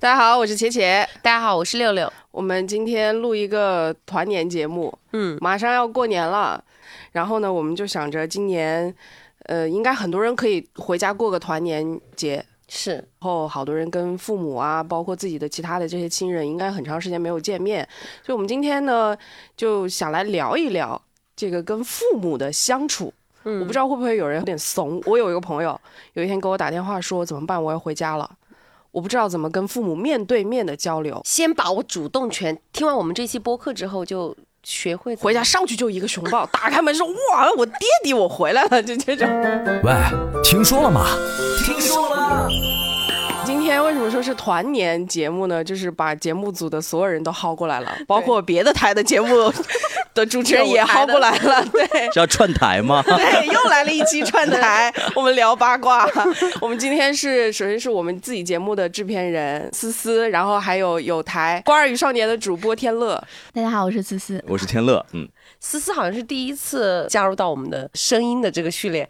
[0.00, 1.06] 大家好，我是茄茄。
[1.20, 2.10] 大家好，我是六六。
[2.30, 6.64] 我们今天录一个团年节目，嗯，马上要过年了，
[7.12, 8.94] 然后呢，我们就想着今年，
[9.44, 17.86] 呃，应该很多人可以回家过个团年节，是，然后好多人跟父母啊，包括自己的其他的这些亲人，应该很长时间没有见面，
[18.24, 19.14] 所以我们今天呢，
[19.54, 20.98] 就想来聊一聊
[21.36, 23.12] 这个跟父母的相处。
[23.44, 23.60] 嗯。
[23.60, 24.98] 我不知道会不会有人有点怂。
[25.04, 25.78] 我有一个朋友，
[26.14, 28.30] 有一天给我打电话说怎么办，我要回家了，
[28.92, 31.20] 我不知道怎么跟父母面对面的交流。
[31.24, 32.58] 先把我主动权。
[32.72, 39.28] 听完我们这期播客之后，就学会回家上去就一个熊抱，打开门说哇，我爹地我回来了，就这种。
[39.84, 39.92] 喂，
[40.42, 41.06] 听说了吗？
[41.64, 42.48] 听说了。
[43.60, 45.62] 今天为什么说是团年节目呢？
[45.62, 49.52] 就是把节目组的所有人都薅过来了， 包括别的台的节目
[50.14, 51.62] 的主持人也薅过来了。
[51.70, 53.02] 对是要串台吗？
[53.06, 56.08] 对，又来了一期串台，我们聊八卦。
[56.58, 63.22] 我们今天是首先是我们自己节目的制片人思思，然后还有有台《瓜儿与少年》的主播天乐。
[63.52, 64.42] 大家好，我是思思。
[64.48, 65.28] 我是天乐，嗯，
[65.60, 69.06] 思思好像是第一次加入到我们的声音的这个序列。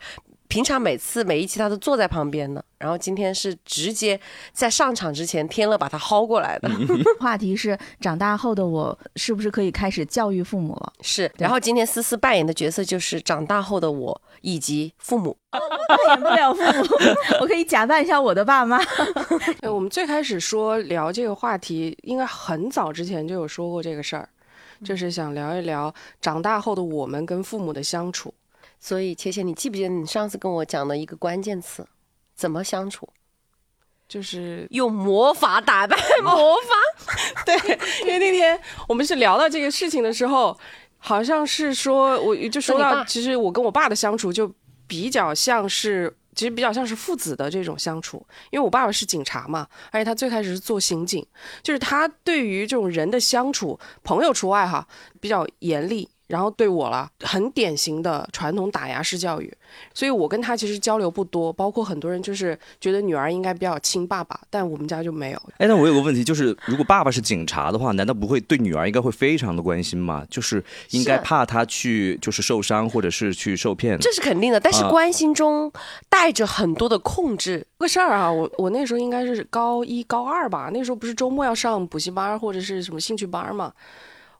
[0.51, 4.21] 平常每次每一期他都坐在旁边的，然后今天是直接
[4.53, 6.69] 在上场之前，天乐把他薅过来的，
[7.21, 10.93] 话题是长大后的我是不是可以开始教育父母了？
[11.03, 11.31] 是。
[11.39, 15.37] 然后今天思思扮演的角色就是长大后的我以及父母。
[15.51, 16.97] 扮演不了父母，
[17.41, 18.79] 我可以假扮一下我的爸妈。
[19.61, 24.29] 呃，我们最开始说聊这个话题，应该很早之前就有说过这个事儿，
[24.85, 28.35] 就是想聊一聊长大后的我们跟父母的相处。
[28.81, 31.87] 所以，切切，你记不记得你上次跟我讲的一个关键词？
[32.35, 33.07] 怎么相处？
[34.09, 37.45] 就是用魔法打败 魔法。
[37.45, 37.55] 对，
[38.01, 38.59] 因为那天
[38.89, 40.59] 我们是聊到这个事情的时候，
[40.97, 44.53] 好像是说，我就说到，其实我跟我爸的相处就
[44.89, 48.27] 比较像是，其实比较像是父子的这种相处。
[48.51, 51.25] 因为我爸爸是警察嘛，而且他最开始是做刑警，
[51.63, 54.89] 就是他对于这种人的相处，朋友除外哈，
[55.21, 56.09] 比较严厉。
[56.31, 59.53] 然后对我了，很典型的传统打压式教育，
[59.93, 65.43] 所以我跟他其实交流不多，包括很多人就是觉得女儿应该比较亲爸爸，但我们家就没有。
[65.59, 70.25] 哎，那我有个问题，就是如果爸爸是警察的话，难道不会对女儿应该会非常的关心吗？
[70.31, 73.99] 就是应该怕她去就是受伤或者是去受骗。
[73.99, 75.73] 这是肯定的，但是啊关心中
[76.09, 77.67] 带着很多的控制。
[77.77, 83.73] 个事儿啊，我我那时候应该是高一高二吧，那时候不是周末要上补习班或者是什么兴趣班嘛。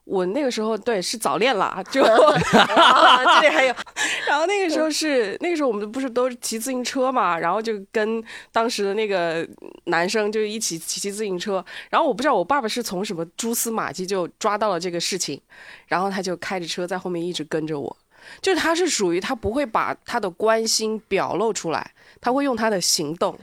[0.03, 3.75] 我那个时候对是早恋了，就、 啊、这里还有，
[4.27, 9.47] 然后那个时候是那个时候我们不是都是骑自行车嘛，然后就跟当时的那个
[9.85, 15.39] 男生就一起骑骑自行车，然后我不知道我爸爸是从什么蛛丝马迹就抓到了这个事情，
[15.87, 17.95] 然后他就开着车在后面一直跟着我，
[18.41, 23.37] 就是他是属于他不会把他的关心表露出来，他会用他的行动。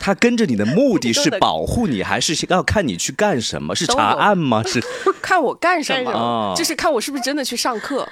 [0.00, 3.74] 他跟着你的目的是 保护你，还是要看你去干什么？
[3.74, 4.62] 是查案吗？
[4.66, 4.80] 是
[5.22, 8.08] 看我干什么，就是看我是不是真的去上课。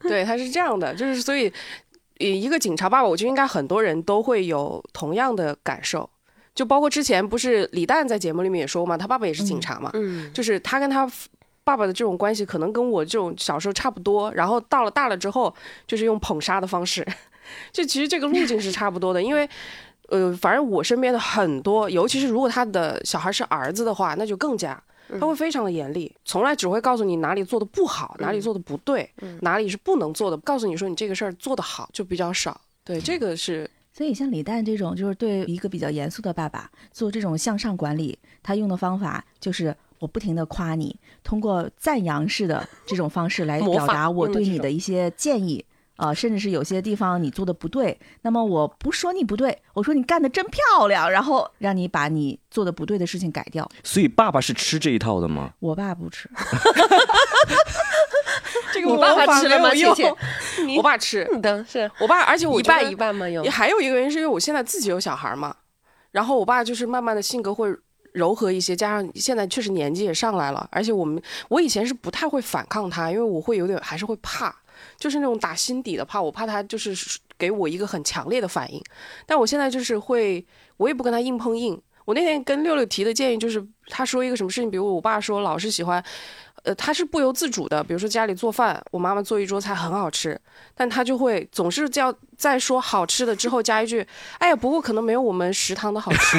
[0.00, 1.50] 对，他是这样的，就是所以，
[2.18, 6.08] 呃一个警察爸爸，我觉得应该很多人都会有同样的感受。
[6.54, 11.10] 就包括之前不是李诞在节目里面也说嘛，他爸爸也是警察嘛，嗯，就是他跟他
[11.64, 14.30] 爸爸的这种关系，可能跟我这种小时候差不多。
[14.34, 15.52] 然后到了大了之后，
[15.86, 17.04] 就是用捧杀的方式，
[17.72, 19.20] 就其实这个路径是差不多的。
[19.20, 19.48] 因为，
[20.08, 24.82] 呃，反正我身边的很多，尤其是如果他的小孩是儿子的话，那就更加。
[25.20, 29.08] 他会非常的严厉，从来只会告诉你哪里做的不好，哪里做的不对，
[29.42, 32.58] 哪里是不能做的，告诉你说你这个事儿做得好就比较少。
[32.82, 45.62] 对，这个是所以像李诞这种，就是对一个比较严肃的爸爸做这种向上管理，他用的方法就是我不停的夸你，通过赞扬式的这种方式来表达我对你的一些建议。
[45.96, 53.68] 啊、甚至是有些地方你做的不对，那么我不说你不对，我说你干的真漂亮，然后让你把你做的不对的事情改掉。
[53.82, 55.52] 所以爸爸是吃这一套的吗？
[55.60, 56.28] 我爸不吃
[58.72, 59.70] 这个我爸爸吃了吗？
[59.70, 60.14] 没有用切切，
[60.66, 63.28] 你我爸吃，你的是我爸，而且我一半一半嘛？
[63.28, 65.54] 有还有一个原因是因为我现在自己有小孩嘛，
[66.10, 67.72] 然后我爸就是慢慢的性格会
[68.12, 74.54] 柔和一些，加上现在确实年纪也上来了，而且我们我以前是不太会反抗他，因为我会有点还是会怕，
[74.96, 76.94] 就是那种打心底的怕，我怕他就是
[77.38, 78.82] 给我一个很强烈的反应，
[79.26, 80.44] 但我现在就是会，
[80.76, 81.80] 我也不跟他硬碰硬。
[82.04, 86.04] 我那天跟六六提的建议就是，他说一个什么事情，比如我爸说老是喜欢，
[86.64, 90.38] 呃，他是不由自主的，比如说家里做饭，我妈妈做一桌菜很好吃，
[90.74, 94.06] 但他就会总是叫在说好吃的之后加一句，
[94.38, 96.38] 哎呀，不过可能没有我们食堂的好吃，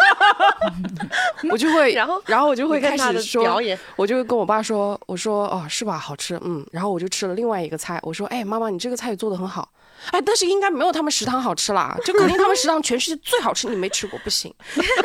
[1.52, 9.68] 我就会，然后然后我就会开始说表演，我就跟我爸说，我说哦是吧，好吃，嗯，然后我就吃了另外一个菜，我说哎妈妈你这个菜也做的很好，
[10.10, 14.52] 哎但是应该没有他们食堂好吃啦，就肯定他们食堂全世界最好吃，你没吃过不行，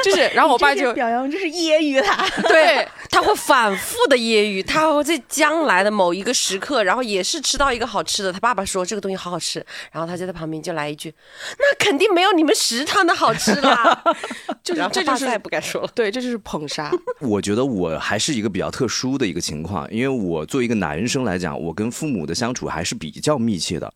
[0.03, 2.25] 就是，然后我爸就表扬，这是揶揄他。
[2.47, 11.13] 对他会反复的揶揄，他会在将来的某一个时刻，然后也是吃到一个好吃的，他爸爸说这个东西好好吃，然后他就在旁边就来一句，
[11.59, 14.03] 那肯定没有你们食堂的好吃啦，
[14.63, 15.89] 就是然后这就是再也不敢说了。
[15.93, 23.93] 对，这就是捧杀， 我觉得我还是一个比较特殊的一个情况，因为我作为一个男生来讲，我跟父母的相处还是比较密切的。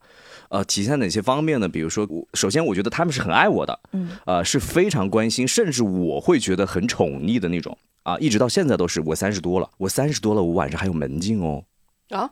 [0.49, 1.69] 呃，体现在哪些方面呢？
[1.69, 8.99] 比如说，我首先我觉得他们是很爱我的，嗯，呃，是非常关心，甚至我会觉得很宠溺的那种啊，一直到现在都是。
[9.01, 11.63] 我三十多了，我三十多了，我晚上还有门禁哦，
[12.09, 12.29] 啊，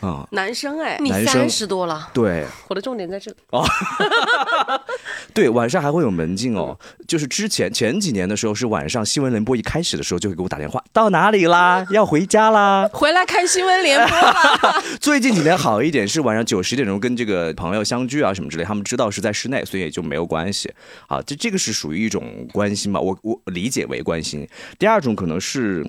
[0.00, 3.64] 啊、男生哎，你三十多了，对我的重点在这里哦。
[5.32, 6.76] 对，晚上还会有门禁哦。
[7.06, 11.86] 就是之前前几年的时候，是晚上新闻联播一开始的时候就会给我打电话，到哪里啦？
[11.92, 12.90] 要回家啦。
[12.92, 14.82] 回来看新闻联播吧。
[15.00, 20.72] 最近几年好一点，是晚上九十点钟跟这个朋友相聚啊什么之类，他们知道是在室内，所以也就没有关系。
[21.06, 24.44] 啊，这这个是属于一种关心吧，我我理解为关心。
[24.76, 25.86] 第二种可能是。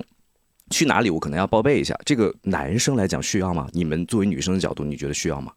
[0.72, 1.10] 去哪里？
[1.10, 1.94] 我可能要报备一下。
[2.04, 3.68] 这个男生来讲需要吗？
[3.72, 5.52] 你们作为女生的角度，你觉得需要吗？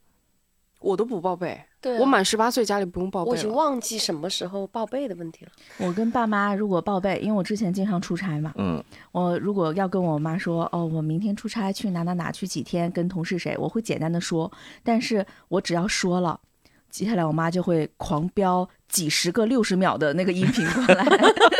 [0.81, 3.51] 我都不报备，对啊我满十八岁家里不用报备我已经。
[3.51, 5.51] 忘记什么时候报备的问题了。
[5.79, 14.51] 我跟爸妈如果报备，因为我之前经常出差嘛，嗯，我如果要跟我妈说，哦，我明天出差去哪哪哪去几天，跟同事谁，我会简单的说，
[14.83, 16.39] 但是我只要说了，
[16.95, 21.06] 接下来我妈就会狂飙几十个六十秒的那个音频过来，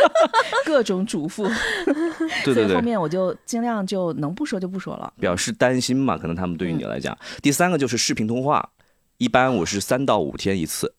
[0.64, 1.46] 各种嘱咐，
[2.42, 5.12] 对对对，所以后面我就尽量就能不说就不说了。
[5.20, 7.14] 表示担心嘛，可能他们对于你来讲。
[7.42, 8.70] 第三个就是视频通话，
[9.18, 10.94] 一般我是三到五天一次，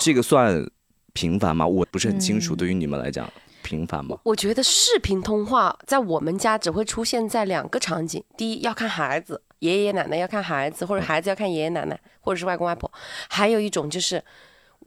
[0.00, 0.66] 这个算
[1.12, 1.66] 频繁吗？
[1.66, 3.30] 我不是很清楚，嗯对于你们来讲
[3.62, 4.16] 频繁吗？
[4.24, 12.90] 我觉得视频通话在我们家只会出现在两个场景：第一，要看孩子，爷爷奶奶要看孩子，或者孩子要看爷爷奶奶，或者是外公外婆；
[13.28, 14.22] 还有一种就是，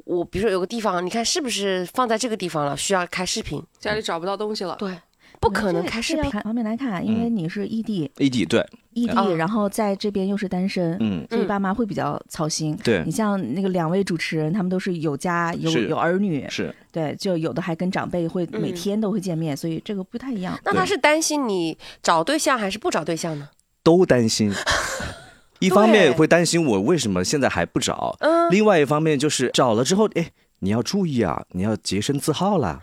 [0.03, 3.63] 我比如说有个地方，你看是不是放在这个地方了，需要开视频？
[3.79, 4.93] 家里找不到东西了，对，
[5.39, 6.29] 不可能开视频。
[6.29, 12.77] 看方面来看，因为你是异地，异地对，异地，嗯然后在这边又是单身，嗯，所以嗯爸妈会比较操心。
[12.83, 13.01] 对。
[13.05, 16.75] 你，像那个两位主持人，他们都是有家有有儿女，是。
[16.91, 18.75] 对，就有的还跟长辈会每嗯。
[18.75, 20.59] 天都会见面，所以这个不太一样。
[20.65, 23.47] 那他是担心你找对象还是不找对象呢？
[23.85, 24.51] 都担心。
[25.59, 32.81] 一方面对会担心我为什么现在还不找，嗯，另外一方面就是找了之后，哎，你要注意啊，你要洁身自好啦。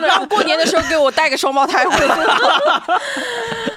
[0.00, 2.16] 然后过年的时候给我带个双胞胎回来。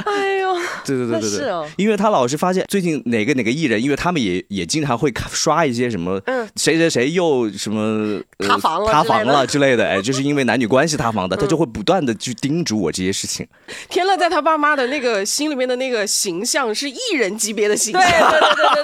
[0.05, 0.55] 哎呦，
[0.85, 1.69] 对对对对对。
[1.77, 6.47] 因为他老是发现最近哪个哪个艺人，因为他们也也经常会刷一些什么，嗯。
[6.55, 13.47] 谁谁谁又什么、呃塌房了塌房了之类的，哎，就是因为男女关系塌房的， 他就会不断的去叮嘱我这些事情。
[13.89, 18.83] 天乐在他爸妈的那个心里面的那个形象是艺人级别的形象，对对对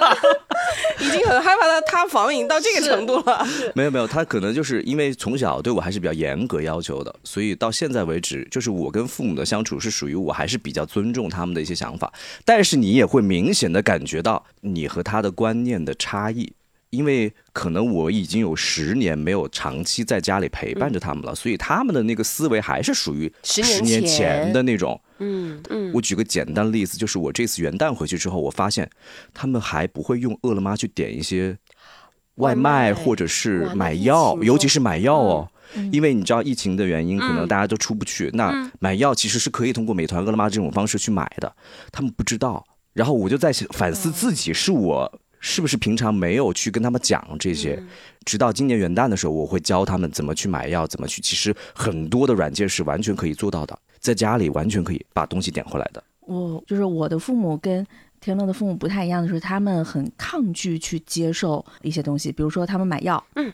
[0.98, 3.46] 对， 已经很害怕他塌房，已经到这个程度了。
[3.74, 12.12] 没有没有，他可能就是因为从小对我还是比较严格要求的，所以到现在为止，就是我跟父母的相处是属于我还是比较尊重他们的一些想法，
[12.44, 16.52] 但是你也会明显的感觉到你和他的观念的差异。
[16.90, 24.98] 因为可能我已经有十年没有长期在家里陪伴着他们了，所以他们的那个思维还是属于十年前前的那种。
[25.18, 28.88] 嗯嗯，我举个简单的例子，就是我这次元旦回去之后，我发现
[29.34, 31.58] 他们还不会用饿了么去点一些
[32.36, 35.50] 外外卖卖或者是买药，尤其是买药哦。
[35.52, 35.54] 嗯
[35.92, 38.30] 因为你知道疫情的原因，可能嗯大家都出不去。
[38.34, 41.54] 那嗯买药其实是可以通过美团、饿了么这种方式去买的，
[41.92, 42.64] 他们不知道。
[42.92, 47.74] 然后我就在反思自己，是我是不是平常没有去跟他们讲这些？
[47.80, 47.88] 嗯
[48.24, 51.22] 直到今年元旦的时候，我会教他们怎么去买药，怎么去。
[51.22, 56.04] 其实很多的软件是完全可以做到的，在家里完全可以把东西点回来的。
[56.26, 57.86] 我就是我的父母跟
[58.20, 63.50] 天乐的父母不太一样的是，他们很抗拒去接受一些东西，比如说他们买药，嗯，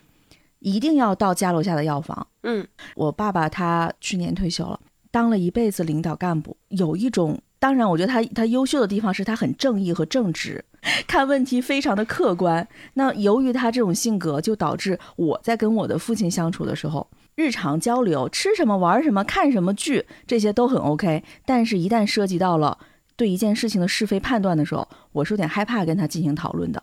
[0.65, 2.27] 一定要到家楼下的药房。
[2.43, 2.67] 嗯
[2.97, 4.81] 我爸爸他去年退休了，
[5.11, 7.41] 当了一辈子领导干部，有一种。
[7.61, 10.63] 当然，我觉得他他优秀的地方是他很正义和正直，
[11.09, 12.69] 看问题非常的客观。
[12.93, 21.25] 那由于他这种性格，就导致我在跟我的父亲相处的时候，日常交流，吃什么、玩什么、看什么剧，这些都很 OK。
[21.47, 22.77] 但是，一旦涉及到了
[23.17, 26.83] 对一件事情的是非判断的时候，我是有点害怕跟他进行讨论的，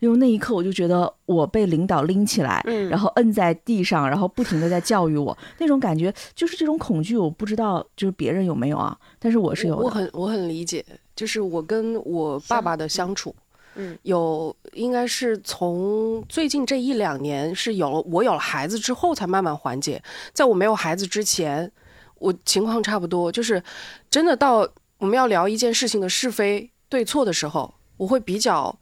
[0.00, 9.82] 因为那一刻我就觉得我被领导拎起来，嗯，然后摁在地上，然后不停的在教育我，那种感觉就是这种恐惧，我不知道就是别人有没有啊，但是我是有的。
[9.82, 10.84] 我很我很理解，
[11.16, 13.34] 就是我跟我爸爸的相处，
[13.74, 20.02] 嗯有应该是从最近这一两年是有了我有了孩子之后才慢慢缓解，
[20.32, 21.70] 在我没有孩子之前，
[22.18, 23.62] 我情况差不多，就是
[24.08, 28.76] 真的到我们要聊一件事情的是非对错的时候，我会比较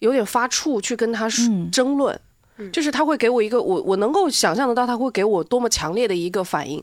[0.00, 1.28] 有点发怵去跟他
[1.70, 2.18] 争论，
[2.56, 2.70] 嗯。
[2.72, 6.82] 就是他会给我一个我我能够想象得到他会给我多么强烈的一个反应，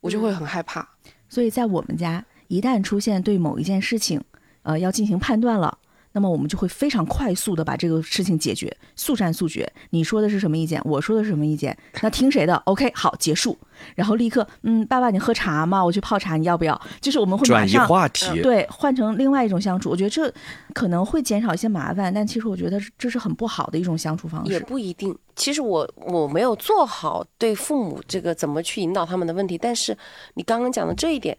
[0.00, 0.88] 我就会很害怕。
[1.28, 4.22] 所以在我们家，一旦出现对某一件事情，
[4.62, 5.78] 呃，要进行判断了，
[6.12, 9.70] 那么我们就会非常快速的把这个事情解决，速战速决。
[9.90, 10.80] 你说的是什么意见？
[10.84, 11.76] 我说的是什么意见？
[12.02, 13.56] 那听谁的？OK，好，结束。
[13.94, 15.84] 然后立刻，嗯，爸爸，你喝茶吗？
[15.84, 16.80] 我去泡茶，你要不要？
[17.00, 19.88] 就是我们会转移话题，对换成另外一种相处。
[19.90, 20.32] 我觉得这
[20.74, 24.60] 可能会减少一些麻烦，但其实我觉得这是很不好的一种相处方式也。
[24.60, 25.16] 不一定。
[25.36, 29.96] 其实我我没有做好对父母这个怎么去引导他们的问题，但是
[30.34, 31.38] 你刚刚讲的这一点，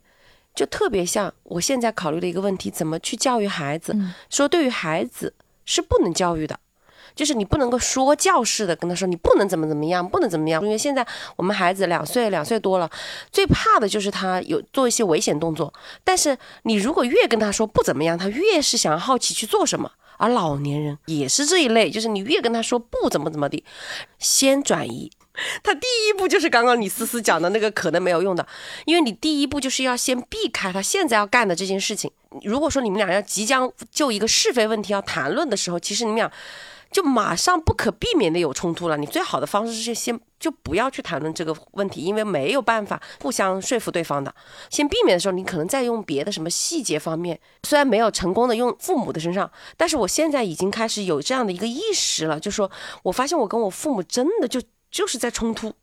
[0.59, 3.93] 就特别像我现在考虑的一个问题：怎么去教育孩子？
[3.95, 6.59] 嗯说对于孩子是不能教育的。
[7.15, 11.05] 就是你不能够说教式的跟他说你不能怎么怎么样，不能怎么样，因为现在
[11.37, 12.89] 我们孩子两岁两岁多了，
[13.31, 15.73] 最怕的就是他有做一些危险动作。
[16.03, 19.89] 但是你如果越跟他说不怎么样，他越是想要好奇去做什么。
[20.17, 23.63] 而老年人也是这一类，就是你越跟他说不怎么怎么地，
[24.17, 25.09] 先转移。
[25.63, 28.46] 他第一步就是刚刚你思思讲的那个可能没有用的，
[28.86, 32.12] 因为你第一步就是要先避开他现在要干的这件事情。
[32.43, 36.31] 如果说你们俩要即将就一个是非问题要谈论的时候，其实你们俩
[36.91, 38.98] 就马上不可避免的有冲突了。
[38.98, 44.34] 你最好的方式是先就不要去谈论这个问题，因为没有办法互相说服对方的。
[44.69, 52.69] 先避免的时候，你可能再用别的什么细节方面，虽然没有成功的用父母的身上，但是我现在已经开始有这样的一个意识了，就说
[53.03, 55.74] 我发现我跟我父母真的就就是在冲突。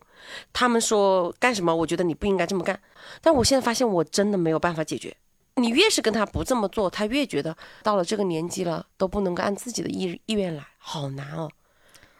[0.52, 2.80] 他们说干什么，我觉得你不应该这么干，
[3.20, 5.16] 但我现在发现我真的没有办法解决。
[5.54, 11.50] 你越是跟他不这么做，他越觉得到了这个年纪了都不能够按自己的意意愿来，好难哦。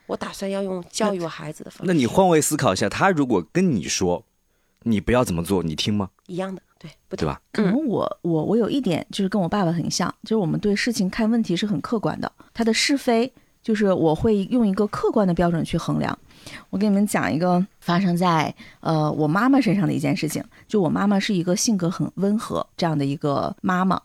[0.07, 4.25] 我打算要用教育我孩子的方式，那你换位思考一下，他如果跟你说
[4.85, 6.11] 你不要怎么做，你听吗？
[6.29, 7.43] 一样的，对，不对吧？
[7.53, 13.33] 可能我我我有一点就是跟我爸爸很像，就是我们对事情看问题是很客观的，他的是非
[13.67, 16.17] 就是我会用一个客观的标准去衡量。
[16.71, 24.01] 我给你们讲一个发生在呃我妈妈身上的一件事情，就我妈妈是一个性格很温和这样的一个妈妈，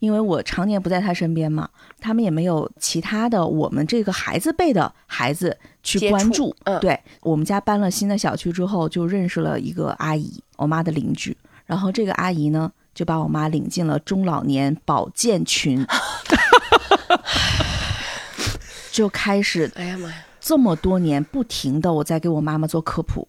[0.00, 1.68] 因为我常年不在她身边嘛，
[2.00, 6.52] 他们也没有其他的我们这个孩子辈的孩子去关注。
[6.64, 11.36] 嗯对我们家搬了新的小区之后，就认识了一个阿姨，我妈的邻居。
[11.64, 15.86] 然后这个阿姨呢，就把我妈领进了中老年保健群，
[18.94, 23.26] 就开始哎呀妈呀，这么多年不停的我在给我妈妈做科普。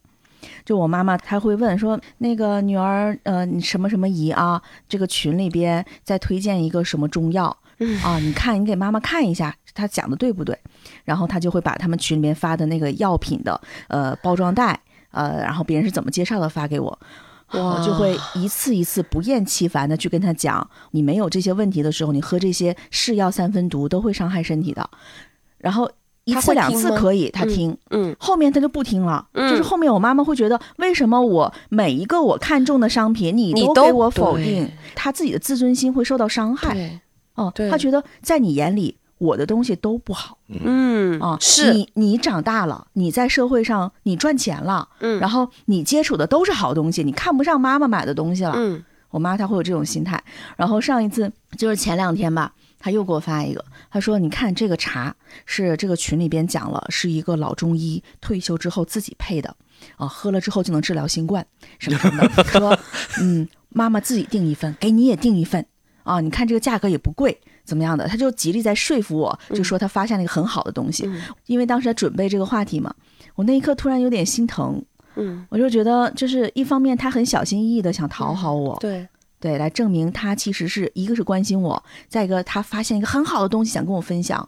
[0.63, 4.61] 就我妈妈，她会问说，那个女儿，呃，你什么什么姨啊？
[4.87, 8.19] 这个群里边在推荐一个什么中药嗯啊？
[8.19, 10.55] 你看，你给妈妈看一下，她讲的对不对？
[11.03, 14.79] 然后她就会把他们群里面发的那个药品的呃包装袋，
[15.09, 16.99] 呃，然后别人是怎么介绍的发给我，
[17.51, 24.87] 我就会一次一次不厌其烦的去跟她讲，你没有这些问题的时候，你喝这些是药三分毒都会伤害身体的。
[25.65, 25.89] 然后
[26.25, 29.27] 一次两次可以，他嗯听，嗯后面他就不听了。
[29.33, 34.69] 嗯就是后面我妈妈会觉得，为什么我每一个我看中的商品，你你都都给我否定？
[34.93, 37.01] 他自己的自尊心会受到伤害。
[37.33, 41.35] 哦，对他觉得在你眼里，我的东西都不好嗯啊。
[41.41, 48.53] 是，你你长大了，你在社会上你赚钱了，嗯然后你接触的都是好东西，你看不上妈妈买的东西了。
[48.55, 50.21] 嗯我妈她会有这种心态。
[50.57, 53.63] 然后上一次就是前两天吧，她又给我发一个，
[53.95, 59.55] 她说：“你看这个茶是这个群里边讲了，是一个老中医退休之后自己配的，
[59.95, 61.47] 啊，喝了之后就能治疗新冠
[61.79, 62.43] 什么什么的。
[62.51, 62.77] 说
[63.21, 65.65] 嗯，妈妈自己订一份，给你也订一份
[66.03, 68.05] 啊，你看这个价格也不贵。”怎么样的？
[68.05, 72.93] 他就极力在说服我，就说他发现了一个很好的东西，嗯因为当时在准备这个话题嘛，
[73.35, 74.83] 我那一刻突然有点心疼，
[75.15, 79.07] 嗯，我就觉得，就是一方面他很小心翼翼的想讨好我，对，
[79.39, 84.47] 对，来证明他其实是一个是关心我，再一个他发现一个很好的东西想跟我分享。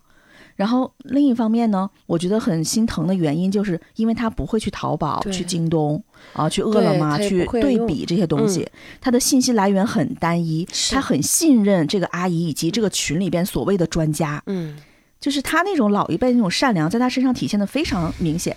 [0.55, 6.03] 然后另一方面呢，我觉得很心疼的原因，就是因为他不会去淘宝、去京东
[6.33, 8.67] 啊、去饿了么去对比这些东西，
[8.99, 14.75] 他的信息来源很单一，是他很信任这个阿姨以及这个群里边所谓的专家，嗯
[15.19, 18.55] 就是他那种老一辈那种善良，在他身上体现的非常明显。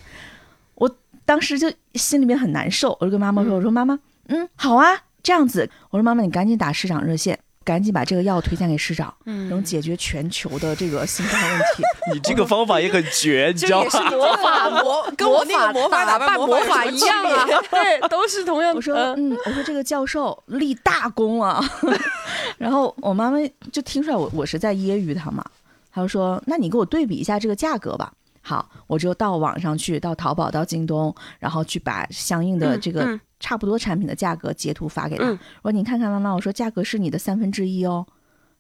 [0.75, 0.91] 我
[1.25, 4.87] 当时就心里面很难受，我就跟妈妈说：“我说妈妈，嗯，好啊，
[5.23, 5.69] 这样子。
[5.91, 11.83] 我说妈妈，你赶紧打市长热线，赶紧把这个药推荐给市长，能嗯，解决全球的这个新冠问题。
[12.13, 14.11] 你这个方法也很绝，你知道吗？
[14.11, 18.77] 魔法魔 跟我那个魔法打败扮魔法一样啊，对，都是同样的。
[18.77, 21.63] 我说，嗯嗯，我说这个教授立大功啊。
[22.59, 23.39] 然后我妈妈
[23.73, 25.45] 就听出来我我是在揶揄他嘛，
[25.93, 28.13] 他就说：“那你给我对比一下这个价格吧。”
[28.43, 35.25] 好，我就到网上去，到淘宝、到京东，然后去把相应的这个嗯差不多产品的价格截图发给他。
[35.25, 38.07] 嗯我说：“你看看，妈妈，我说价格是你的三分之一哦。”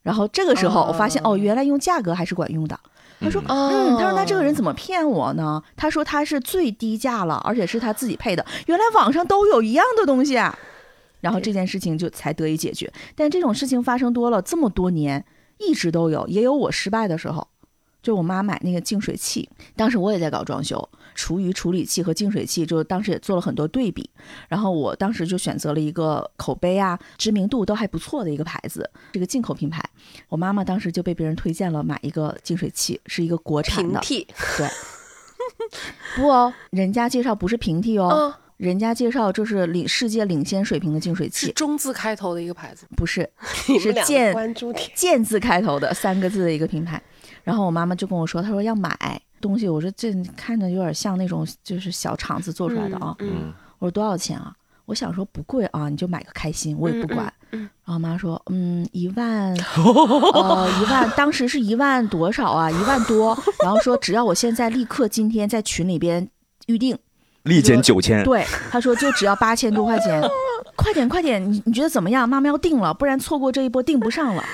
[0.03, 2.81] 然后这个时候我发现，哦哦，原来用价格还是管用的。
[3.21, 4.71] 他说：“嗯嗯，他说那这个人怎么？
[4.71, 5.63] 么骗我呢？
[5.77, 8.45] 他说他是最低价了，而且是他自己配的。
[8.67, 10.59] 原来网上都有一样的东西啊。
[11.21, 12.91] 然后这件事情就才得以解决。
[13.15, 15.23] 但这种事情发生多了，这么多年
[15.59, 17.47] 一直都有，也有我失败的时候。
[18.02, 24.09] 就我妈买那个净水器，当时我也在搞装修，厨余处理器和净水器，就当时也做了很多对比。
[24.49, 29.83] 然后我当时就选择了一个口碑啊、知名度都还不错的一个牌子，这个进口品牌。
[30.28, 34.00] 我妈妈当时就被别人推荐了买一个净水器，是一个国产的。
[34.00, 34.26] 平替
[34.57, 34.69] 对
[36.16, 43.28] 不哦，人家介绍不是平替哦，哦，人家介绍这是领世界领先水平的净水是器，中字开头的一个牌子，不是
[43.80, 44.90] 是建关注点。
[44.95, 47.02] 剑字开头的三个字的一个品牌。
[47.45, 53.15] 然后我妈妈就跟我说，她说要买东西，我说这看着有点像那种就是小厂子做出来的啊。
[53.21, 54.53] 嗯，嗯，我说多少钱啊？
[54.87, 57.27] 我想说不贵啊，你就买个开心，我也不管。
[57.27, 59.53] 嗯嗯然后我妈说，嗯，一万，
[60.35, 62.71] 呃，一万，当时是一万多少啊？
[62.71, 63.37] 一万多。
[63.63, 66.29] 然后说只要我现在立刻今天在群里边
[66.67, 66.97] 预定，
[67.43, 70.23] 立减九千，对，他说就只要八千多块钱，
[70.77, 72.29] 快点快点，你你觉得怎么样？
[72.29, 74.45] 妈妈要定了，不然错过这一波订不上了。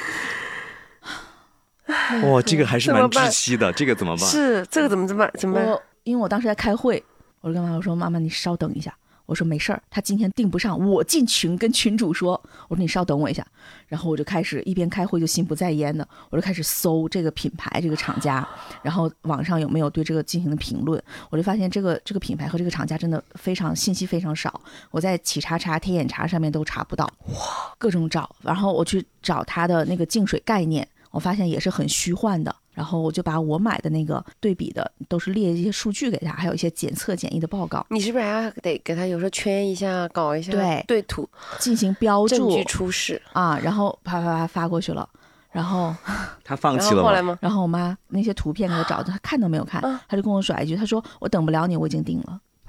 [2.24, 4.28] 哇，这个还是蛮窒息的，这个怎么办？
[4.28, 5.32] 是这个怎么怎么办？
[5.38, 5.66] 怎么办？
[5.66, 7.02] 我因为我当时在开会，
[7.40, 8.94] 我就跟妈妈说：“妈妈，你稍等一下。”
[9.26, 13.44] 我说没事儿，他今天订不上，我进群跟群主说，我说你稍等我一下，
[13.88, 18.48] 然后我就开始一边开会就心不在焉的，我就开始搜这个品牌这个厂家，
[18.82, 24.60] 然后网上有没有对这个进行的评论，我就发现这个这个品牌和这个厂家真的非常信息非常少，
[24.92, 32.54] 我在企查查、天眼查上面都查不到，哇，各种找，然后我去找它的那个净水概念，我发现也是很虚幻的。
[32.72, 41.26] 然后我就把我买的那个对比的，都是列一些数据给他，还有一些检测检疫的报告，你是不是还要得给他有时候圈一下，搞一下对对图
[41.58, 43.22] 进行标注证据出示？
[43.32, 45.08] 啊，然后啪啪啪发过去了，
[45.52, 45.94] 然后
[46.44, 47.02] 他放然弃了吗？
[47.02, 47.38] 后后来吗？
[47.40, 52.38] 然后我妈那些图片给我找的，他看都没有看嗯，他就跟我甩一句，他说我等不了你，我已经定了。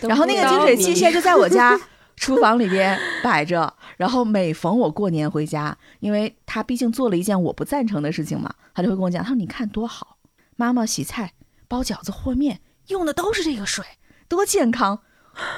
[0.00, 1.78] 然后那个净水器现在就在我家
[2.18, 10.16] 厨房里边摆着， 然后每逢我过年回家，因为他毕竟做了一件我不赞成的事情嘛，他就会跟我讲，他说你看多好，
[10.56, 11.32] 妈妈洗菜、
[11.66, 13.84] 包饺子、和面用的都是这个水，
[14.28, 15.00] 多健康。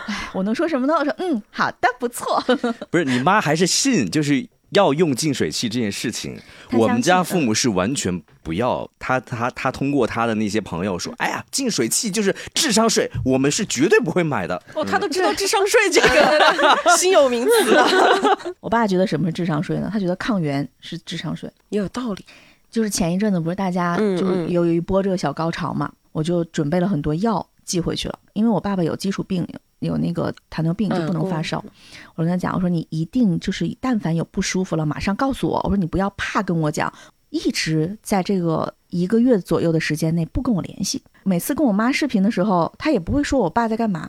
[0.06, 0.94] 哎，我能说什么呢？
[0.94, 2.42] 我说嗯，好的，不错。
[2.90, 6.38] 不是，你妈还是信，就是要用净水器这件事情。
[6.72, 14.60] 我们家父母是完全不要，他他他通过他的那些朋友说，哎呀，净水器就是智商税，我们是绝对不会买的。
[14.74, 17.86] 哦，他都知道智商税这个 新有名词了。
[18.60, 19.88] 我爸觉得什么是智商税呢？
[19.92, 21.50] 他觉得抗原是智商税。
[21.70, 22.24] 也有道理。
[22.70, 29.44] 就是前一阵子不是大家嗯就是有一波这个小高潮嘛，我就准备了很多药寄回去了，因为我爸爸有基础病，
[29.80, 31.62] 有那个糖尿病就不能发烧。
[32.14, 35.60] 我跟他讲，我说你一定就是但凡有不舒服了，马上告诉我。
[35.64, 36.92] 我说你不要怕跟我讲，
[37.30, 41.02] 一直在这个一个月左右的时间内不跟我联系。
[41.24, 44.08] 每次跟我妈视频的时候，她也不会说我爸在干嘛。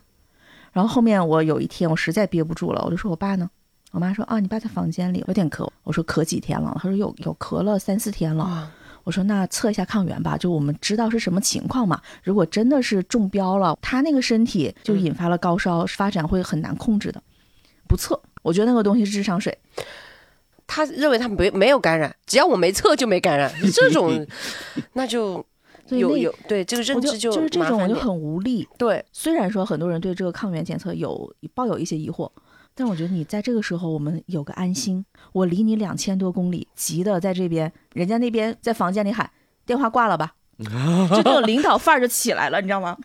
[0.71, 3.49] 然后后面我有一天我实在憋不住了，我就说我爸呢？
[3.91, 5.67] 我妈说啊，你爸在房间里有点咳。
[5.83, 6.71] 我说咳几天了？
[6.81, 8.71] 她说有有咳了三四天了。
[9.01, 12.01] 啊，我说那测一下抗原吧，就我们知道是什么情况嘛。
[12.23, 17.21] 如果真的是中标了，他那个身体就引发了高烧，发展会很难控制的。
[17.87, 19.57] 不测，我觉得那个东西是智商税。
[20.67, 24.25] 他认为他没没有感染，只要我没测就没感染，这种
[24.93, 25.45] 那就
[25.89, 28.65] 有有对这个认知就知就是这种我就很无力。
[28.77, 32.31] 对，虽然说很多人对这个抗原检测有抱有一些疑惑，
[32.73, 35.05] 但我觉得你在这个时候我们有个安心。
[35.33, 39.29] 我离你两千多公里，急的在这边，人家那边在房间里喊
[39.65, 42.97] 电话挂了吧， 就这种领导范儿就起来了，你知道吗？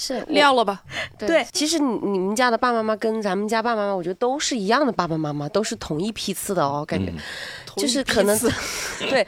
[0.00, 0.80] 是撂了吧，
[1.18, 1.44] 对。
[1.52, 7.18] 其实你你们家的爸爸妈妈跟咱们家爸爸妈妈，我觉得都是一样的爸爸妈妈，都是同一批次的哦，感觉、嗯
[7.76, 8.38] 就是可能
[9.10, 9.26] 对。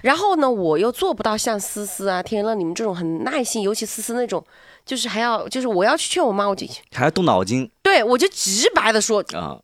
[0.00, 4.44] 然后呢，我又做不到像思思啊、天乐你们这种很耐心，尤其思思那种，
[4.86, 7.68] 就是还要就是我要去劝我妈，我就还要动脑筋。
[7.82, 9.58] 对我就直白的说，啊！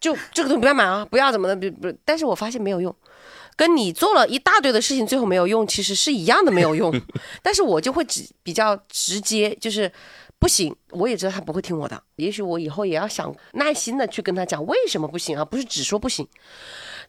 [0.00, 1.92] 就这个东西不要买啊，不要怎么的，不不。
[2.04, 2.94] 但是我发现没有用，
[3.56, 6.92] 跟你做了一大堆的事情，最后没有用，其实是一样的没有用。
[7.42, 9.90] 但是我就会直比较直接，就是
[10.38, 12.02] 不行，我也知道他不会听我的。
[12.16, 16.26] 也许我以后也要想耐心的去跟他讲为什么不行啊，不是只说不行。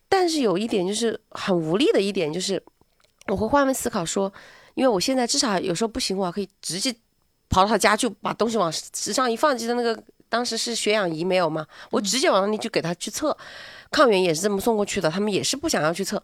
[0.07, 2.61] 但是有一点就是很无力的一点就是，
[3.27, 4.31] 我会换位思考说，
[4.75, 6.95] 因为我现在至少有时候不行，我可以直接
[7.49, 13.35] 跑到他家就把东西往池上一放，记得那个当时是血氧仪没有嘛，我直接往那里去给他去测，
[13.95, 16.21] 抗原也是这么送过去的，他们也是不想要去测，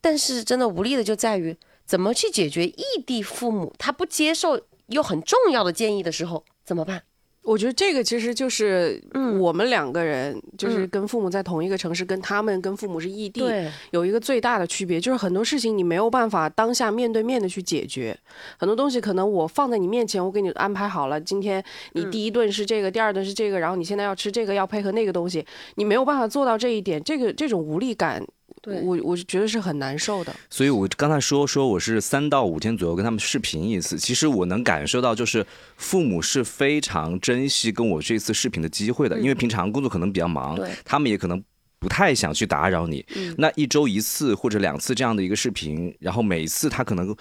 [0.00, 1.56] 但是真的无力的就在于
[1.86, 7.04] 怎么去解决异地父母他不接受又很重要的建议的时候怎么办？
[7.42, 9.32] 我觉得这个其实就是嗯。
[9.42, 13.42] 我们两个人，就是嗯跟父母在同一个城市，跟他们跟父母是异地，
[13.90, 18.16] 有一个最大的区别，就是很多事情你没有办法当下面对面的去解决，
[18.58, 25.44] 很多东西可能我放在你面前，我给你安排好了，今天你第一顿是这个，第二顿是这个，然后你现在要吃这个，要配合那个东西，
[25.76, 28.22] 你没有办法做到这一点，这个这种无力感，
[28.60, 30.34] 对我我是觉得是很难受的。
[30.50, 41.42] 所以我刚才说说我是三到五天左右跟他们视频一次，其实我能感受到，就是父母是非常珍惜跟我这次视频的机会的，因为平常工作可能比较忙对，他们也可能。
[41.78, 43.04] 不太想去打扰你，
[43.38, 47.12] 那一周一次或者两次这样的一个视频，然后每次他可能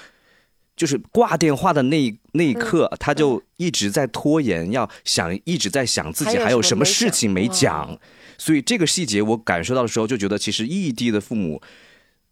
[0.75, 7.99] 就是挂电话的那一那一刻，他就一直在拖延，要想一直在想自己还有什么事情没哇讲，
[8.37, 11.61] 所以这个细节我感受到的时候，就觉得其实异地的父母，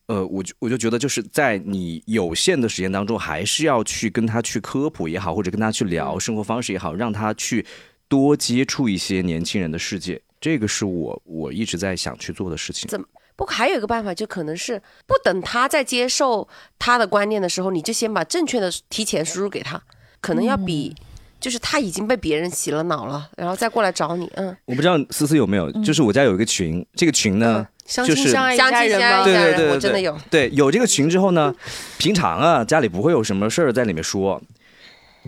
[0.07, 7.65] 呃，我就我就觉得就是在你有限的时间当中，还是要去跟他去科普也好，或者跟他去聊生活方式也好，让他去
[8.07, 10.19] 多接触一些年轻人的世界。
[10.41, 12.89] 这个是我我一直在想去做的事情。
[13.39, 16.45] 不过还有一个办法，就可能是不等他在接受
[16.77, 19.81] 他的观念的时候，你就先把正确的提前输入给他，
[20.19, 20.93] 可能要比。
[21.39, 28.99] 就是他已经被别人洗了脑了，然后再过来找你，嗯，我不知道思思有没有，就是我家有一个群，这个群呢，相就是亲相爱一相亲家人吗？
[28.99, 31.55] 相爱一家人，对对对对我真的有，对，有这个群之后呢，
[31.97, 34.41] 平常啊家里不会有什么事儿在里面说，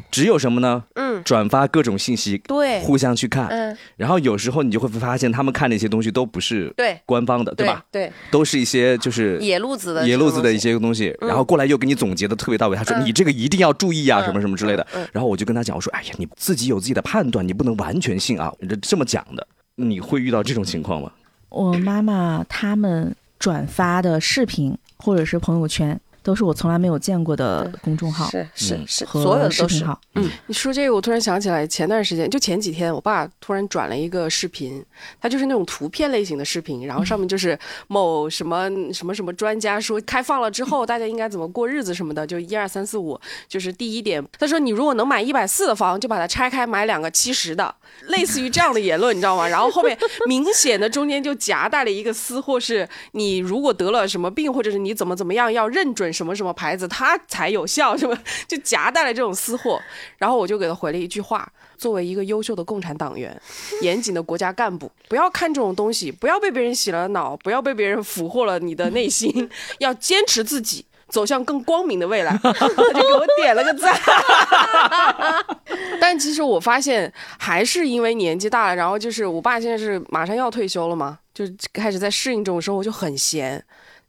[0.10, 0.84] 只有什么呢？
[0.96, 3.48] 嗯，转发各种信息，对，互相去看。
[3.48, 7.84] 嗯，然后有时候你就会发现，他们看的一些东西都不是对，官方的，对吧？
[7.92, 12.78] 对，都是一些就是野路子的野路子的一些东西，然后过来又给你总结的特别到位。
[12.78, 21.12] 他说：“嗯你这个一定要注意啊，嗯什么什么之类的嗯嗯。”然后我就跟他讲，我说：“哎呀，你自己有自己的判断，你不能完全信啊。”这这么讲的，你会遇到这种情况吗？
[21.50, 30.00] 我妈妈他们转发的视频或者是朋友圈，都是我从来没有见过的公众号是是嗯是，所有的都是，视频号。
[30.46, 34.84] 你说这个，我突然想起来，前段时间就前几天，我爸突然转了一个视频，
[35.20, 37.58] 他就是那种图片类型的视频，然后上面就是
[37.88, 47.74] 某什么什么什么专家说开放了之后，大家应该怎么过日子什么的，就一二三四五，就是第一点，他说你如果能买一百四的房，就把它拆开买两个七十的，
[48.08, 49.48] 类似于这样的言论，你知道吗？
[49.48, 59.82] 然后后面明显的中间就夹带了一个私货，是你如果得了什么病，或者是你怎么怎么样，要认准什么什么牌子，它才有效，什么就夹带了这种私货。
[60.18, 63.40] 然后我就给他回了一句话：作为一个优秀的共产党员，
[63.82, 70.86] 严谨的国家干部，不要看这种东西，不要被别人洗了脑，不要被别人俘获了你的内心，要坚持自己。
[71.10, 73.94] 走向更光明的未来， 他就给我点了个赞。
[76.00, 81.44] 但其实我发现，还是因为年纪大了，然后就是我爸现在是马上要退休了嘛，就
[81.74, 83.62] 开始在适应这种生活，就很闲。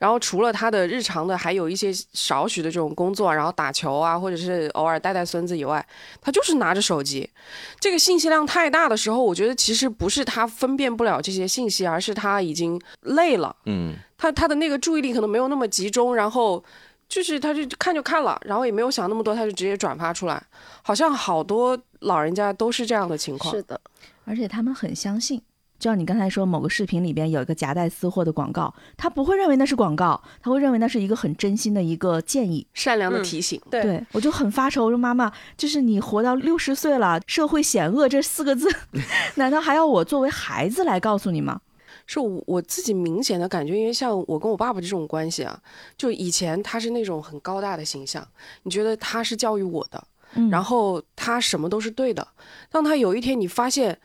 [0.03, 5.87] 然后除了他的日常的，还有一些少许的这种工作，然后打球啊，或者是偶尔带带孙子以外，
[6.21, 7.31] 他就是拿着手机。
[7.79, 13.55] 这个信息量太大的时候，我觉得其实不是他分辨不了这些信息，而是他已经累了。
[13.67, 16.65] 嗯，他他的那个注意力可能没有那么集中，然后
[17.09, 20.43] 就是他就看就看了，然后也没有想那么多，他就直接转发出来。
[20.83, 23.55] 好像好多老人家都是这样的情况。
[23.55, 23.81] 是的，
[24.25, 25.41] 而且他们很相信。
[25.83, 32.65] 就像你刚才说，某个视频里边有一个夹带私货的广告，他不会认为那是广告，他会认为那是一个很真心的一个建议。
[32.73, 38.71] 善良的嗯提醒，对对我就很发愁，我说妈妈，就是你活到六十岁了，社会险恶这四个字，
[39.35, 41.61] 难道还要我作为孩子来告诉你吗？
[42.07, 45.61] 是我我自己明显的感觉，因为像我跟我爸爸这种关系啊，
[45.97, 48.25] 就以前他是那种很高大的形象，
[48.63, 50.05] 你觉得他是教育我的，
[50.37, 52.25] 嗯，然后他什么都是对的。
[52.71, 53.99] 当他有一天你发现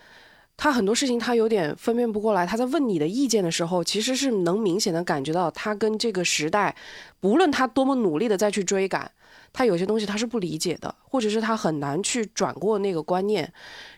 [0.58, 6.76] 他很多事情他有点分辨不过来，他在问你的意见的时候，其实是能明显的感觉到他跟这个时代，
[7.20, 9.10] 不论他多么努力的再去追赶，
[9.54, 13.54] 他有些东西他是不理解的，或者是他很难去转过那个观念。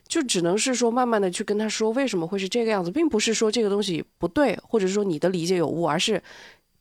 [0.07, 6.21] 就只能是说，慢慢的去跟他说为什么会是这个样子，并不是说这个东西不对，或者说你的理解有误，而是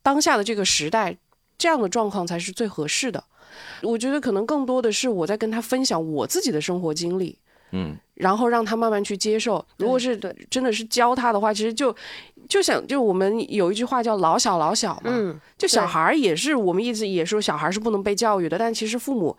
[0.02, 1.16] 当下的这个时代
[1.56, 3.22] 这样的状况才是最合适的。
[3.82, 7.38] 我觉得可能更多的是我在跟他分享我自己的生活经历，
[7.72, 9.64] 嗯，然后让他慢慢去接受。
[9.76, 11.94] 如果是对真的是教他的话，其实就
[12.48, 19.36] 就想就我们有一句话叫“老小老小”嘛，嗯，就小孩儿也是我们一直也说小孩是不能被教育的，但其实父母。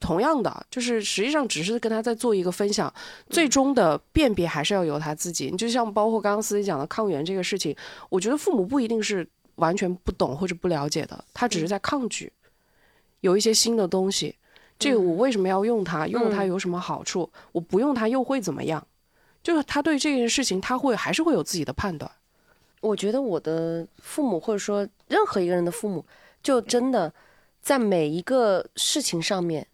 [0.00, 2.92] 同样的，就是实际上只是跟他在做一个分享，
[3.30, 5.48] 最终的辨别还是要由他自己。
[5.50, 7.74] 你就像包括刚刚思思讲的抗原这个事情，
[8.10, 12.30] 我觉得父母不一定是完全不懂或者不了解的，他只是在抗拒，
[13.20, 14.34] 有一些新的东西，
[14.84, 16.06] 这个我为什么要用它？
[16.06, 17.30] 用了它有什么好处？
[17.52, 18.86] 我不用它又会怎么样？
[19.42, 22.10] 就是他对这件事情他会还是会有自己的判断。
[22.80, 26.04] 我觉得我的父母或者说任何一个人的父母，
[26.42, 27.12] 就真的
[27.60, 29.66] 在每一个事情上面，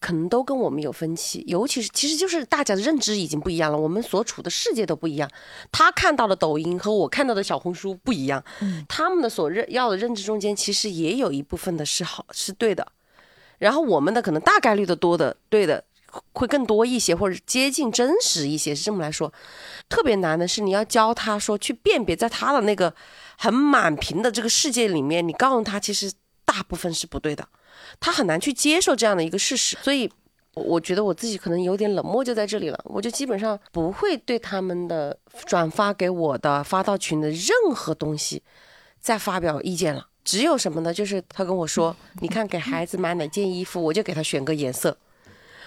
[0.00, 1.44] 可能都跟我们有分歧。
[1.46, 5.30] 尤其是，其实就是大家的认知已经不一样了，我们所处的世界都不一样。
[5.70, 8.42] 他看到的抖音和我看到的小红书不一样，
[8.88, 12.86] 他们的所认要的认知中间，其实也有一部分的是好是对的，
[13.58, 15.84] 然后我们的可能大概率的多的对的
[16.32, 19.32] 会更多一些，或者接近真实一些，是这么来说。
[19.88, 22.94] 特别难的是，你要教他说去辨别，在他的那个
[23.36, 26.10] 很满屏的这个世界里面，你告诉他其实
[26.44, 27.46] 大部分是不对的，
[28.00, 29.76] 他很难去接受这样的一个事实。
[29.82, 30.10] 所以，
[30.54, 32.80] 我觉得我自己可能有点冷漠，就在这里了。
[32.84, 38.42] 我就基本上不会对他们的转发给我的发到群的任何东西
[38.98, 40.06] 再发表意见了。
[40.28, 40.92] 只有什么呢？
[40.92, 44.94] 就是他跟我说，你看给孩子买哪件衣服，我就给他选个颜色，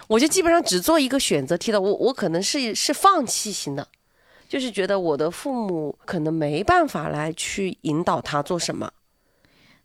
[0.07, 1.81] 我就基本上只做一个选择题的。
[1.81, 3.87] 我我可能是是放弃型的。
[4.47, 8.91] 就是觉得我的父母可能没办法来去引导他做什么。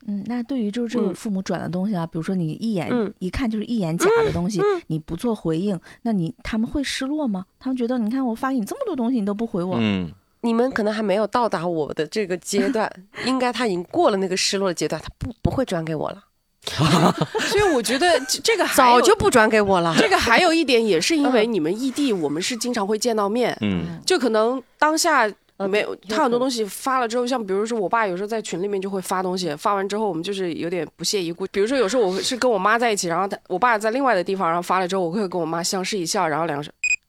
[0.09, 7.47] 嗯，那对于就是这种父母转的东西啊，比如说你一眼嗯一看就是一眼假的东西，你不做回应，那你他们会失落吗？
[7.61, 10.11] 他们觉得你看我发给你这么多东西，你都不回我，嗯，
[10.47, 12.91] 你们可能还没有到达我的这个阶段，
[13.27, 16.23] 应该他已经过了那个失落的阶段，他不不会转给我了，
[17.49, 19.95] 所以我觉得这这个还早就不转给我了。
[19.99, 25.31] 这个还有一点也是因为你们异地，我们是经常会见到面，嗯，就可能当下。
[25.59, 31.47] 没有，有他很多东西发了之后，像比如说我爸有时候在群里面就会发东西，发完之后我们就是有点不屑一顾。
[31.51, 36.63] 比如说有时候我是跟我妈在一起，然后他我爸在另外的地方，然后发了之后，我会跟我妈相视一笑，然后两个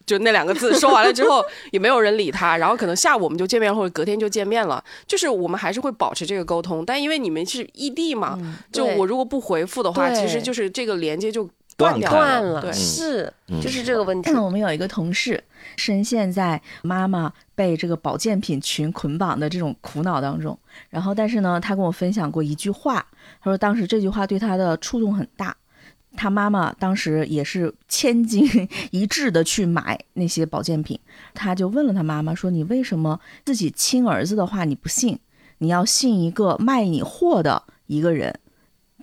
[0.08, 4.82] 就那两个字说完了之后，也没有人理他，然后可能下午我们就见面，或者隔天就见面了。
[5.06, 8.40] 就是我们还是会保持这个沟通，但因为你们是异地嘛，
[8.72, 12.18] 就我如果不回复的话，其实就是这个连接就断掉了。
[12.18, 14.32] 断了，对是嗯就是这个问题。
[14.32, 15.44] 我们有一个同事
[15.76, 20.58] 深陷在妈妈被这个保健品群捆绑的这种苦恼当中，
[20.90, 23.06] 然后但是呢，他跟我分享过一句话，
[23.44, 25.54] 他说当时这句话对他的触动很大。
[26.18, 28.46] 他妈妈当时也是千金
[28.92, 31.00] 一致的去买那些保健品，
[31.34, 35.18] 他就问了他妈妈说：“你为什么自己亲儿子的话你不信，
[35.60, 38.38] 你要信一个卖你货的一个人？”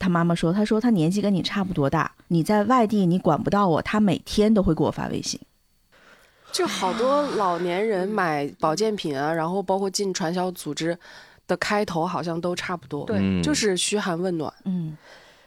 [0.00, 5.40] 他妈妈说：“他说他年纪跟你差不多大，你在外地你管不到我，他每天都会给我发微信。”
[6.52, 10.96] 就好多老年人买保健品啊，然后包括进传销组织
[11.48, 14.52] 的开头好像都差不多，对嗯就是嘘寒问暖。
[14.64, 14.96] 嗯，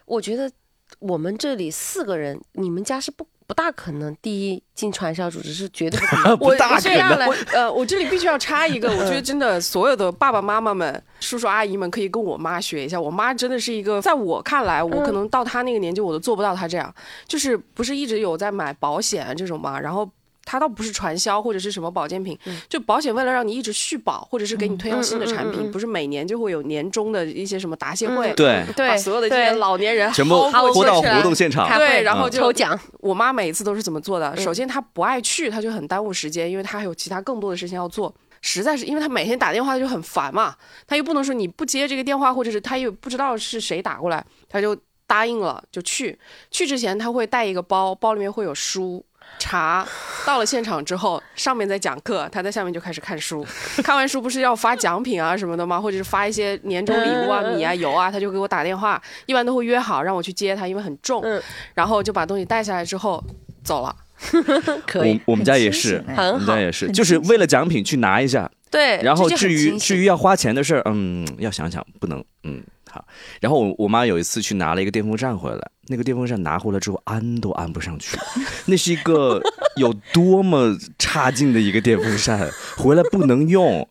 [0.06, 0.52] 我觉得
[1.00, 6.38] 我们这里四个人，你们家是不不大可能第一进传销组织是绝对不可能。
[6.40, 13.00] 不大可我这样能我呃，我这里必须要插一个， 我觉得真的所有的爸爸妈妈们、叔叔阿姨们可以跟我妈学一下。
[13.00, 16.94] 我妈真的是一个，在我看来，我可能到她那个年纪，我都做不到她这样。
[17.28, 20.10] 就是不是一直有在买保险这种嘛，然后。
[20.50, 34.34] 它倒不是传销或者是什么保健品，就保险为了让你一直续保，或者是给你推销新的产品，嗯嗯嗯嗯不是每年就会有年终的一些什么答谢会，对，对，把所有的这些老年人全部薅过去拖到活动现场开，对然后就抽奖，我妈每一次都是怎么做的？
[34.38, 38.16] 嗯首先她不爱去，她就很耽误时间，因为她还有其他更多的事情要做。
[38.40, 40.56] 实在是因为她每天打电话就很烦嘛，
[40.88, 46.18] 她又不能说你不接这个电话，或者是她又不知道是谁打过来，她就答应了就去。
[46.52, 49.04] 去之前她会带一个包，包里面会有书。
[49.40, 49.88] 茶
[50.26, 53.46] 到了现场之后，上面在讲课，他在下面就开始看书。
[53.84, 55.80] 看完书不是要发奖品啊什么的吗？
[55.80, 61.22] 或者是发一些年终礼物啊、米啊、油啊，他就给我打电话，一般都会约好让我去接他，因为很重。
[61.24, 61.42] 嗯
[61.74, 63.24] 然后就把东西带下来之后
[63.64, 63.96] 走了。
[64.88, 66.60] 可以我，我们家也是 我们家。
[66.60, 73.06] 也是，就是为了奖品去拿一下，对，然后至于至于要花钱的事儿，嗯，要想想，不能，嗯，好。
[73.40, 78.18] 然后我我妈有一次去拿了一个电风扇回来，那个电风扇拿回来之后安都安不上去，
[78.66, 79.42] 那是一个
[79.76, 83.88] 有多么差劲的一个电风扇，回来不能用。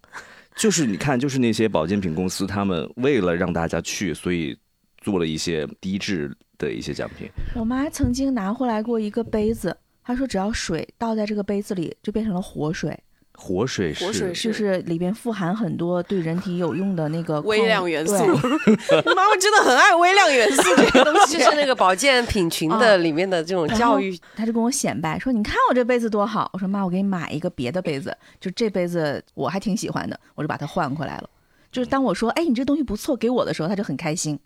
[0.57, 4.57] 就是你看，就是那些保健品公司，他们为了让大家去，所以
[5.03, 7.29] 做了一些低质的一些奖品。
[7.55, 12.99] 我妈曾经拿回来过一个杯子，她说只要水倒在这个杯子里，就变成了活水，
[13.37, 21.39] 活水是活水就是里边富含很多对人体有用的那个微量元素，对 妈妈真的很爱微量元素这个东西。
[21.39, 31.31] 就是那个保健品群的里面的这种教育，他就跟我显摆说：“你看我这杯子多好。”我说：“妈，我给你买一个别的杯子，就这杯子我还挺喜欢的，我就把它换回来了。”
[31.71, 34.39] 就是当我说：“哎，你这东西不错，给我的时候，她就很开心。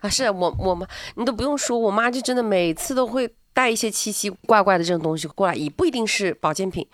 [0.00, 6.86] 啊，是我我妈，你都不用说，我妈就真的每次都会带一些奇奇怪怪的这种东西过来，也不一定是保健品。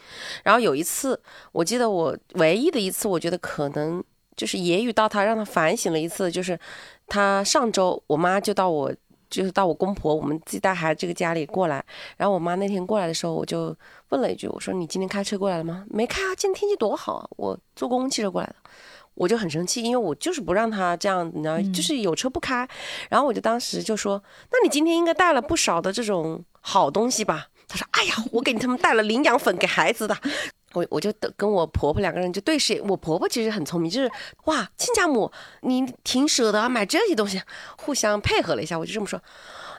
[0.45, 1.21] 然后有一次，
[1.51, 4.01] 我记得我唯一的一次，我觉得可能
[4.37, 6.57] 就是言语到她，让她反省了一次，就是
[7.09, 8.95] 她上周我妈就到我
[9.29, 11.85] 就是到我公婆我们自己带孩子这个家里过来，
[12.17, 13.77] 然后我妈那天过来的时候，我就
[14.11, 15.85] 问了一句，我说你今天开车过来了吗？
[15.91, 18.55] 没开啊，今天天气多好啊，我坐公共汽车过来的。
[19.15, 22.67] 我就很生气，因为我就是不让他这样，你知道，就是有车不开。
[23.09, 30.17] 然后我就当时就说：“那你今天应该带了不少的这种好东西吧？”他说：“哎呀，我给他们带了营养粉给孩子的。”
[30.75, 34.11] 我我就跟我婆婆两个人就对视，我婆婆其实很聪明，就是
[34.45, 37.43] 哇，亲家母，你挺舍得买这些东西，
[37.77, 39.21] 互相配合了一下，我就这么说。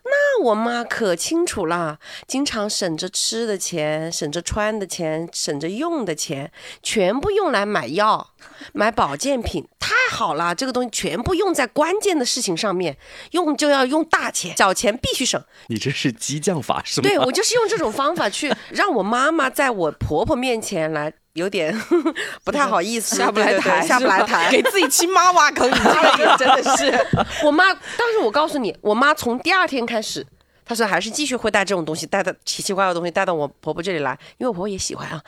[0.06, 6.52] 那我妈可清楚了，经常省着吃的钱，省着穿的钱，省着用的钱，
[6.84, 8.33] 全部用来买药、
[8.74, 10.54] 买保健品，太好了！
[10.56, 12.98] 这个东西全部用在关键的事情上面，
[13.32, 15.42] 用就要用大钱，小钱必须省。
[15.68, 17.08] 你这是激将法是吗？
[17.08, 21.14] 对，我就是用这种方法去 让我妈妈在我婆婆面前来。
[21.34, 21.76] 有点
[22.44, 27.08] 不太好意思，下不来台，下不来台，给自己亲妈挖坑，你这个真的是。
[27.44, 30.24] 我妈当时我告诉你，我妈从第二天开始，
[30.64, 35.20] 她说还是继续会带这种东西，带的奇奇怪怪的东西带到我婆婆这里来，因为我婆婆也喜欢啊。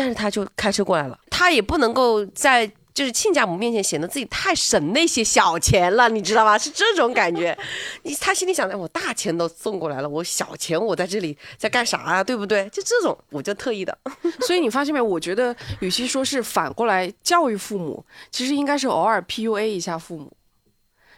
[0.00, 2.70] 但是他就开车过来了，他也不能够在。
[2.92, 6.56] 就是亲家母面前显得自己太省那些小钱了，你知道吧？
[6.58, 7.56] 是这种感觉。
[8.02, 12.22] 你他心里想的，我大钱都送过来了，我小钱我在这里在干啥啊？
[12.22, 12.68] 对不对？
[12.70, 13.96] 就这种，我就特意的。
[14.44, 15.00] 所以你发现没？
[15.00, 20.30] 我觉得与其说是反过来教育父母，其实应该是偶尔 PUA 一下父母。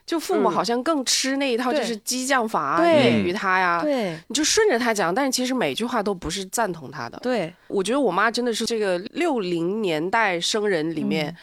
[0.05, 3.81] 就父母好像更吃那一套，就是激将法，揶揄他呀。
[3.81, 7.19] 对，你就顺着他讲，但是其实每句话都不是赞同他的。
[7.23, 11.35] 对，我觉得我妈真的是这个六零年代生人里面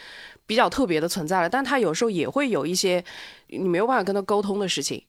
[0.46, 3.04] 比较特别的存在了，但她有时候也会有一些
[3.48, 5.02] 你没有办法跟她沟通的事情，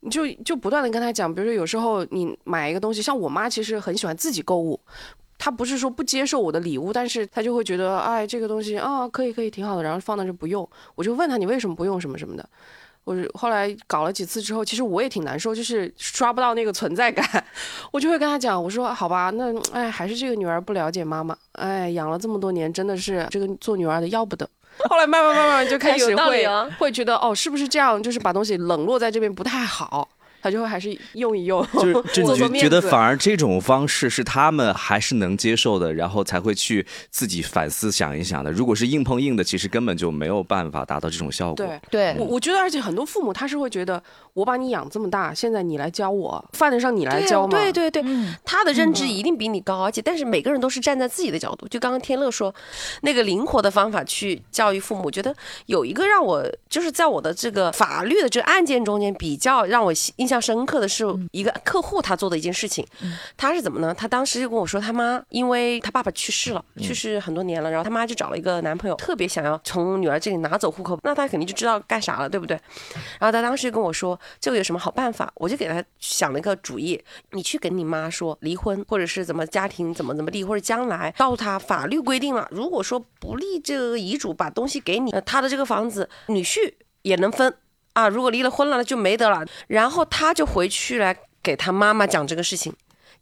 [0.00, 4.78] 你就就不断的跟她讲，比如说有时候你买一个东西，像我妈其实很喜欢自己购物，
[5.38, 12.48] 她不是说不接受我的礼物，但是她就会觉得哎这个东西啊可以可以挺好的，然后放在这不用，我就问她你为什么不用什么什么的。
[13.06, 17.24] 我后来搞了几次之后，其实我也挺难受，就是刷不到那个存在感。
[17.92, 24.48] 我就会跟他讲，我说好吧，那哎，还是这个女儿不了解妈妈，哎，养了这么多年，真的是这个做女儿的要不得。
[24.90, 26.44] 后来慢慢慢慢就开始会
[26.78, 28.02] 会觉得，哦，是不是这样？
[28.02, 30.08] 就是把东西冷落在这边不太好。
[30.46, 38.52] 他就会还是用一用，就是 就觉觉得反而这种方式是他们还是能接受的，然后才会去自己反思想一想的。
[38.52, 41.56] 如果是硬碰硬的，其实根本就没有办法达到这种效果。
[41.56, 44.00] 对，对我我觉得，而且很多父母他是会觉得，
[44.36, 47.58] 我把你养这么大，现在你来教我，犯得上你来教吗？
[47.58, 48.04] 对对对，
[48.44, 51.66] 他的认知一定比你高，而且但是每个人都是站在自己的角度。
[51.68, 52.54] 就刚刚天乐说，
[53.00, 61.06] 那个灵活的方法去教育父母，觉得有一个让我就是在我的这个法律的这个案件中间比较让我印象深刻的是。
[61.32, 62.86] 一个客户他做的一件事情，
[63.36, 63.94] 他是怎么呢？
[63.94, 72.58] 他当时就跟我说，他妈因为他爸爸去世了，去世很多年了，然后他妈就找了一个男朋友，特别想要从女儿这里拿走户口，那他肯定就知道干啥了，对不对？
[73.18, 75.32] 然后他当时跟我说，这个有什么好办法？
[75.36, 87.54] 我就给他想了一个主意，你去跟你妈说离婚，或者是怎么家庭怎么怎么地，或者将来告诉他法律规定了，如果说不立这个遗嘱，把东西给你，他的这个房子女婿也能分。
[87.92, 89.42] 啊，如果离了婚了，那就没得了。
[89.68, 92.70] 然后他就回去来给他妈妈讲这个事情。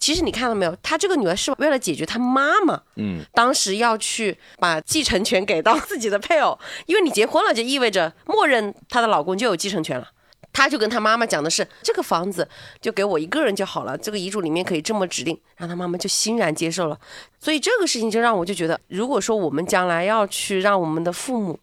[0.00, 10.08] 其实你看到没有，他这个女儿是为了解决他妈妈，嗯，当时要去把继承权给到自己的配偶，因为你结婚了，就意味着默认她的老公就有继承权了。
[10.54, 12.48] 他就跟他妈妈讲的是，这个房子
[12.80, 16.98] 就给我一个人就好了，这个遗嘱里面可以这么指定，然后他妈妈就欣然接受了。
[17.38, 21.60] 所以这个事情就让我就觉得，如果说我们将来要去让我们的父母。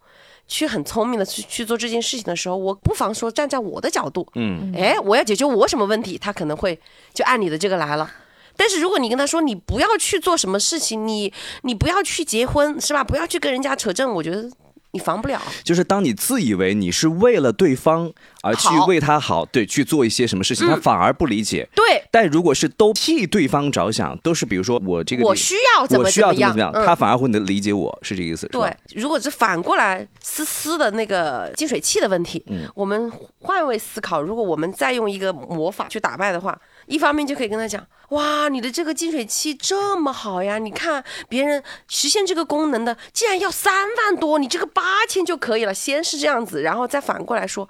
[0.48, 6.78] 去很聪明的去去做这件事情的时候，我不妨说站在我的角度，嗯，哎，我要解决我什么问题，他可能会
[7.14, 8.12] 就按你的这个来了。
[8.58, 13.02] 但是如果你跟他说你不要去做什么事情，你你不要去结婚，是吧？
[13.02, 14.52] 不要去跟人家扯证，我觉得。
[14.94, 21.68] 你防不了，就是当你自以为你是为了对方而去为他好，对去做一些什么事情，他反而不理解。
[21.74, 28.48] 对，但如果是都替对方着想，都是比如说我这个我需要怎么怎么样，他反而会能理解我是这个意思。
[28.48, 36.58] 对，如果是反过来思思的那个净水器的问题，嗯，我们换位思考，如果我们再用一个魔法去打败的话。
[36.88, 40.58] 一方面就可以跟他讲，哇，你的这个净水器这么好呀！
[40.58, 45.74] 你看别人实现这个功能的，竟然要三万多，你这个八千就可以了。
[45.74, 47.67] 先是这样子，然后再反过来说，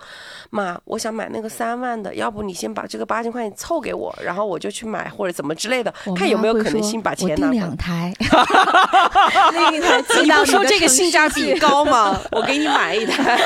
[0.49, 7.51] 妈，我想买那个三万的，要不你先把这个八千块钱凑给我，然后我就去买或者怎么之类的，看有没有可能性把钱拿。
[7.51, 8.11] 两台，
[9.53, 12.19] 那一台， 你不说这个性价比高吗？
[12.31, 13.37] 我给你买一台。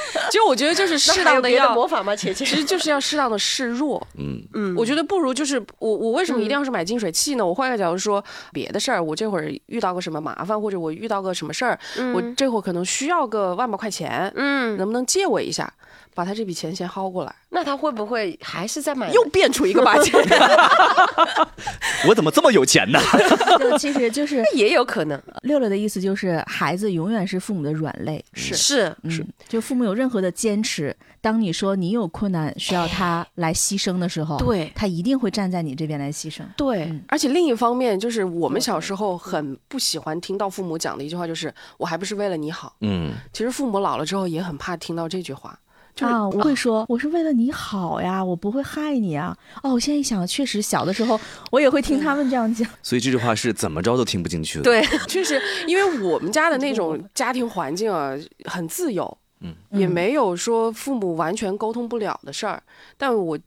[0.30, 2.14] 其实我觉得就是适当的要魔法吗？
[2.14, 4.06] 其实就是要适当的示弱。
[4.18, 4.90] 嗯嗯，我。
[4.90, 7.46] 觉得不如就是我我为什么一定要是买净水器呢？
[7.46, 11.78] 我换个角度说，别的事儿，我这会儿遇到个什么麻烦，或者我遇到个什么事儿，
[12.12, 15.72] 我这会儿可能需要个万把块钱，嗯，能不能借我一下，
[16.14, 17.34] 把他这笔钱先薅过来？
[17.50, 19.10] 那他会不会还是在买？
[19.12, 20.14] 又变出一个八千，
[22.08, 22.98] 我怎么这么有钱呢？
[23.58, 28.24] 就其实就是也有可能六六的意思，就是孩子永远是父母的软肋。
[28.32, 36.42] 是是嗯是，就父母有任何的坚持，当你说你有困难需要他来牺牲的时候，对他一定会站在你这边来牺牲。
[36.56, 43.12] 对嗯而且另一方面，就是我们小时候很不喜欢听到父母讲的一句话，就是“我还不是为了你好嗯，”。
[43.32, 45.60] 其实父母老了之后也很怕听到这句话，就是
[46.06, 49.36] 啊，我会说我是为了你好呀，我不会害你啊。
[49.62, 51.18] 哦，我现在一想，确实小的时候
[51.50, 52.68] 我也会听他们这样讲。
[52.82, 58.12] 所以这句话是怎么着都听不进去的。，对，确实，因为我们家的那种 家庭环境啊，
[58.44, 62.62] 很自由，嗯，也没有说父母完全沟通不了的事儿。
[62.96, 63.38] 但我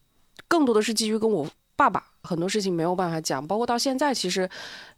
[0.47, 4.49] 更多的是基于跟我爸爸很多事情没有办法讲，包括到现在，其实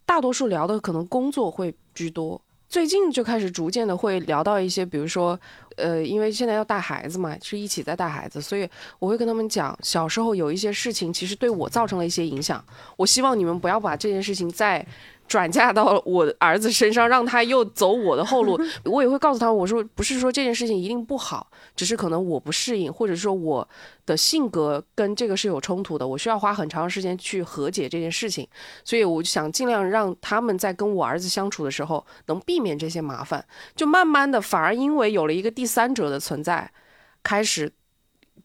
[0.04, 2.40] 大多数聊的可能工作会居多。
[2.68, 5.38] 最近就开始逐渐的会聊到一些，比如说，
[5.76, 12.62] 呃，因为现在要带孩子嘛，是一起在带孩子，所以我会跟他们讲，小时候有一些事情其实对我造成了一些影响，
[12.96, 14.84] 我希望你们不要把这件事情再
[15.28, 18.58] 转嫁到我儿子身上，让他又走我的后路。
[18.84, 23.68] 我也会告诉他，我说不是说这件事情一定不好，只是可能我不适应，或者说我
[24.04, 28.46] 的性格跟这个是有冲突的，我需要花很长时间去和解这件事情。
[28.84, 36.70] 所以我就想尽量让他们在跟我儿子相处的时候能避免这些麻烦，就慢慢的反而因为有了一个第三者的存在，
[37.22, 37.72] 开始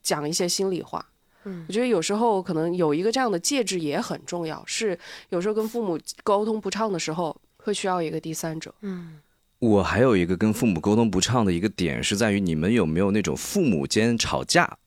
[0.01, 1.10] 讲一些心里话。
[1.45, 4.97] 嗯我觉得有时候可能有一个这样的介质也很重要，是
[5.29, 8.73] 有时候跟父母沟通不畅的时候，会需要一个第三者。
[8.81, 9.19] 嗯
[9.59, 14.77] 我还有一个跟父母沟通不畅的一个点是在于，你们有没有那种父母间吵架，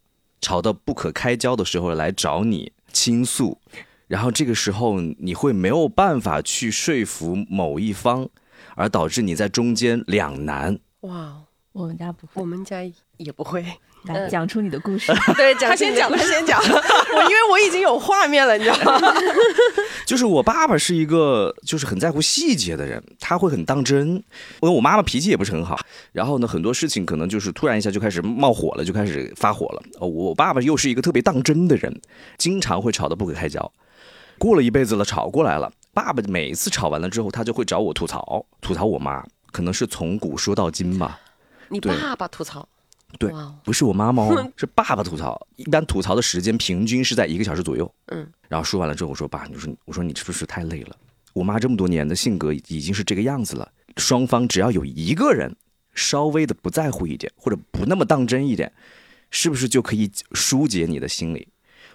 [0.40, 3.56] 吵到不可开交的时候来找你倾诉，
[4.08, 8.28] 然后这个时候你会没有办法去说服某一方，
[8.74, 10.76] 而导致你在中间两难。
[11.02, 11.40] 哇，
[11.70, 12.82] 我们家不会，我们家
[13.16, 13.64] 也不会。
[14.06, 15.12] 来讲出你的故事。
[15.36, 16.60] 对，他先讲，他先讲。
[16.62, 19.14] 我因为我已经有画面了，你知道吗？
[20.06, 24.08] 就是我爸爸是一个就是很在乎细节的人，他会很当真。
[24.08, 24.22] 因
[24.62, 25.78] 为我妈妈脾气也不是很好，
[26.12, 29.82] 然后呢，很多事情可能就是突然一下就开始冒火了，就开始发火了。
[30.00, 32.00] 哦，我爸爸又是一个特别当真的人，
[32.36, 33.72] 经常会吵得不可开交。
[34.36, 35.70] 过了一辈子了，吵过来了。
[35.94, 41.20] 爸爸每一次吵完了之后，他就会找我吐槽，吐槽我妈，可能是从古说到今吧。
[41.68, 42.68] 你对爸爸吐槽，
[43.18, 43.32] 对
[43.64, 45.40] 不是我妈妈哦， 是爸爸吐槽。
[45.56, 47.92] 一般吐槽的时间平均是在一个小时左右。
[48.06, 50.96] 嗯，然后说完了之后，我说爸，你说我说你是不是太累了？
[51.32, 55.54] 我妈这么多年的性格已经是这个样子了，双方只要有一个人
[55.94, 58.72] 稍微的不在乎一点，或者不那么当真一点，
[59.30, 61.48] 是不是就可以疏解你的心理？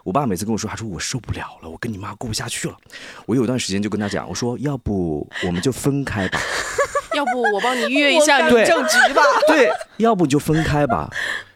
[0.03, 2.77] 我爸每次跟我说，他说我受不了了，我跟你妈过不下去了。
[3.25, 6.39] 我有段时间就跟他讲，我说要不我们就分开吧。
[7.15, 9.21] 要不我帮你约一下对民政局吧。
[9.47, 11.09] 对，要不你就分开吧。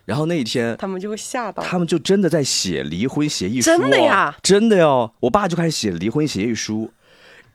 [0.06, 1.64] 然后那一天，他们就会吓到。
[1.64, 5.10] 他们就真的在写离婚协议书、哦，真的呀真的哟！
[5.22, 6.92] 我爸就开始写离婚协议书，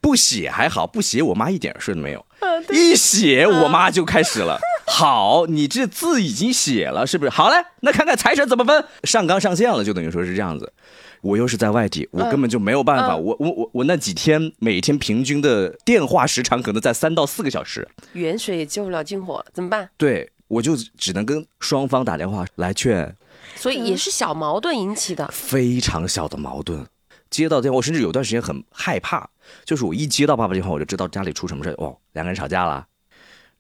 [0.01, 2.25] 不写还好，不写我妈一点事都没有，
[2.71, 4.59] 一写我妈就开始了。
[4.89, 7.31] 好，你这字已经写了，是不是？
[7.31, 10.73] 好嘞，那看看财神怎么分，上纲上线了，就等于说是这样子。
[11.21, 13.17] 我又是在外地，我根本就没有办法。
[13.17, 19.89] 我我我我那几天每天平均的电话时长可能在三到四个小时，远水也救不了近火了，怎么办？
[19.97, 23.15] 对我就只能跟双方打电话来劝，
[23.57, 25.29] 所以也是小矛盾引起的。
[25.33, 26.87] 非常小的矛盾。
[27.29, 29.29] 接到电话，我甚至有段时间很害怕，
[29.65, 32.87] 就是我一接到爸爸电话，我就知道家里出什么事哦，两个人吵架了。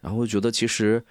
[0.01, 1.05] 然后我觉得其实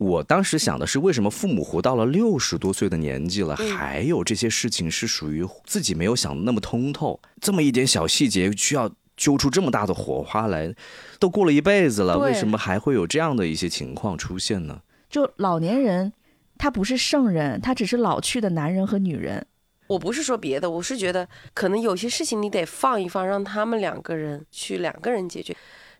[0.00, 10.74] 我当时想的是，为什么父母活到了六十多岁的年纪了，还有这些事情是属于自己没有想的那么通透，这么一点小细节需要揪出这么大的火花来，
[11.18, 14.80] 都过了一辈子了，为什么还会有这样的一些情况出现呢？
[15.10, 16.14] 就老年人，
[16.56, 19.46] 他不是圣人，他只是老去的男人和女人。
[19.88, 25.54] 我不是说别的，我是觉得可能有些事情你得放一放，让他们两个人去两个人解决。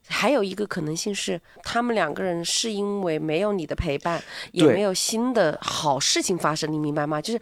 [0.08, 4.22] 还有一个可能性是，他们两个人是因为没有你的陪伴，
[4.52, 7.20] 也没有新的好事情发生，你明白吗？
[7.20, 7.40] 就是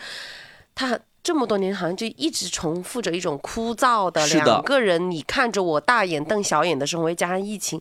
[0.74, 7.80] 他这么多年好像就一直重复着一种枯燥的两个人，你看着我大眼瞪小眼的生活，加上疫情，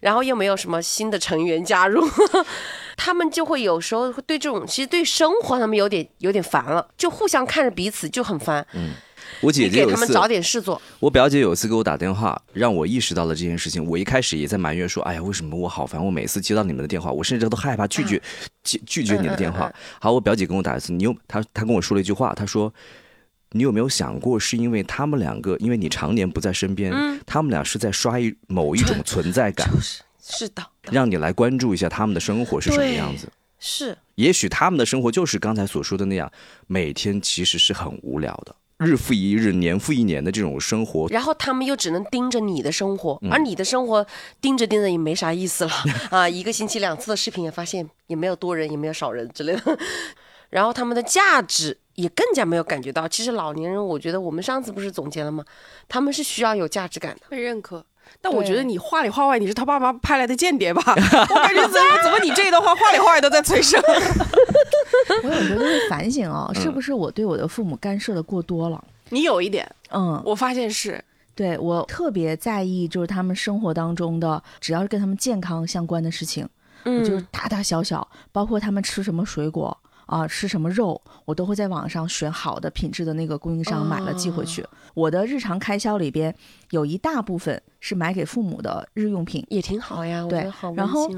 [0.00, 2.04] 然后又没有什么新的成员加入，
[2.96, 8.66] 他们就会有时候会对这种其实对生活他们有点有点烦了，就互相看着彼此就很烦。
[9.40, 13.84] 我姐姐有一次，给他们找点事做，我表姐有一次给我打电话，让我意识到了这件事情。
[13.86, 16.04] 我一开始也在埋怨说：“哎呀，为什么我好烦？
[16.04, 18.20] 我每次接到你们的电话，我甚至都害怕拒绝
[18.64, 22.72] 拒拒绝你的电话。”好，我表姐跟我打一次，你有她她跟我说了一句话，她说
[23.52, 26.92] ：“你有没有想过，是因为他们两个，因为你常年不在身边，
[27.24, 33.28] 他们俩是在刷一某一种存在感， 就是是的，让你来关注一下他们的生活是什么样子。”
[33.60, 36.30] 是也许他们的生活就是刚才所说的那样，
[36.68, 41.08] 每天其实是很无聊的，日复一日、年复一年的这种生活。
[41.08, 44.06] 然后他们又只能盯着你的生活，嗯而你的生活
[44.40, 45.70] 盯着盯着也没啥意思了
[46.10, 46.28] 啊！
[46.28, 49.78] 一个星期两次的视频也发现也没有多人，也没有少人之类的。
[50.50, 53.06] 然后他们的价值也更加没有感觉到。
[53.06, 55.44] 其实老年人，我觉得我们上次不是总结了吗？
[55.88, 57.22] 他们是需要有价值感的。
[57.28, 57.84] 被认可。
[58.20, 60.82] 但我觉得你话里话外你是他爸妈派来的间谍吧？
[61.30, 63.80] 我感觉怎么怎么你这一段话话里话外都在催生。
[65.22, 68.82] 我有时候就会反省哦，是不是我对我的父母干涉的过多了？
[69.10, 71.02] 你有一点，嗯，我发现是
[71.34, 76.46] 对我特别在意，就是他们生活当中的，只要是跟他们健康相关的事情，
[76.84, 79.76] 嗯就是大大小小，包括他们吃什么水果
[80.08, 84.66] 啊、吃什么肉，我都会在网上选好的品质的那个供应商买了寄回去。
[84.94, 86.34] 我的日常开销里边
[86.70, 91.10] 有一大部分是买给父母的日用品，也挺好呀，对然后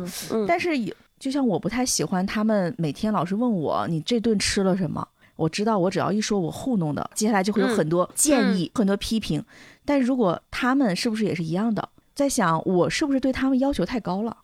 [0.46, 5.06] 但是有就像我不太喜欢他们每天老是问我你这顿吃了什么。
[5.36, 9.42] 我知道，我只要一说我糊弄的，接下来就会有嗯很多建议、很多批评。
[9.84, 14.36] 但如果他们是不是也是一样的，在想我是不是对他们要求太高了？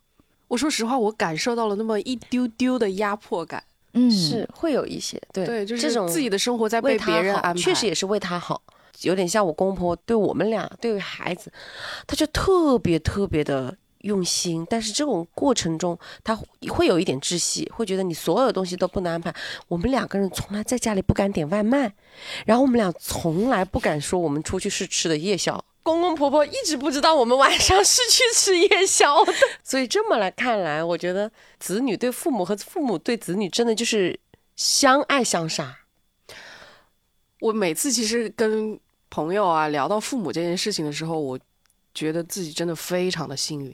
[0.47, 3.63] 我说实话，我感受到了那么一丢丢的压迫感。
[3.97, 8.61] 嗯，是会有一些对对，就是这种自己的生活在被为别人安排，确实也是为他好，
[9.01, 11.51] 有点像我公婆对我们俩对于孩子，
[12.05, 16.37] 他就特别特别的用心，但是这种过程中他
[16.69, 19.33] 会有一点窒息，会觉得你所有东西都不能安排。
[19.67, 21.91] 我们两个人从来在家里不敢点外卖，
[22.45, 25.63] 然后我们俩从来不敢说我们出去是吃的夜宵。
[25.87, 29.33] 公公婆婆一直不知道我们晚上是去吃夜宵的，
[29.63, 34.19] 所以这么来看来，我觉得子女对父母和父母对子女真的就是
[34.57, 35.77] 相爱相杀。
[37.39, 38.77] 我每次其实跟
[39.09, 41.39] 朋友啊聊到父母这件事情的时候，我
[41.93, 43.73] 觉得自己真的非常的幸运。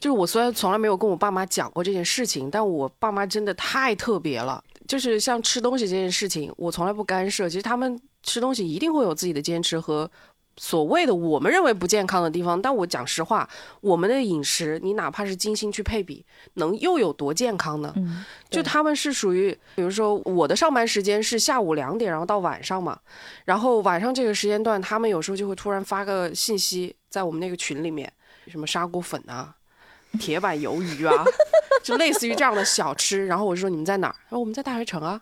[0.00, 4.64] 就是我虽然从来没有跟我爸妈讲过这件事情，但我爸妈真的太特别了。
[4.88, 7.48] 就是像吃东西这件事情，我从来不干涉。
[7.48, 10.10] 其实他们吃东西一定会有自己的坚持和
[10.58, 12.60] 所谓的我们认为不健康的地方。
[12.60, 13.48] 但我讲实话，
[13.80, 17.92] 我们的饮食，你哪怕是精心去配比，能又有多健康呢？
[17.96, 22.98] 嗯，就他们是属于，比如说我的上班时间是下午两点，然后到晚上嘛，
[23.44, 28.12] 然后晚上这个时间段，他们有时候就会突然发个信息在我们那个群里面，
[28.48, 29.54] 什么砂锅粉啊、
[30.18, 31.24] 铁板鱿鱼啊，
[31.84, 33.26] 就类似于这样的小吃。
[33.26, 34.16] 然后我就说你们在哪儿？
[34.28, 35.20] 然后我们在大学城啊，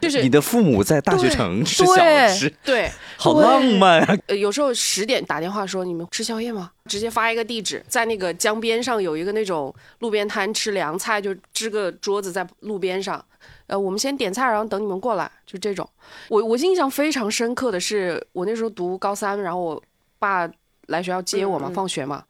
[0.00, 4.16] 就是你的父母在大学城吃小对吃，对， 好浪漫啊！
[4.26, 6.70] 呃，有时候十点打电话说你们吃宵夜吗？
[6.86, 13.24] 直接发一个地址，在那个江边上有一个那种路边摊吃凉菜，就支个桌子在路边上。
[13.66, 15.88] 呃，我们先点菜，然后等你们过来，就这种。
[16.28, 19.82] 我我印象非常深刻的是，我那时候读高三，然后我
[20.18, 20.50] 爸
[20.88, 22.24] 来学校接我嘛，嗯嗯放学嘛。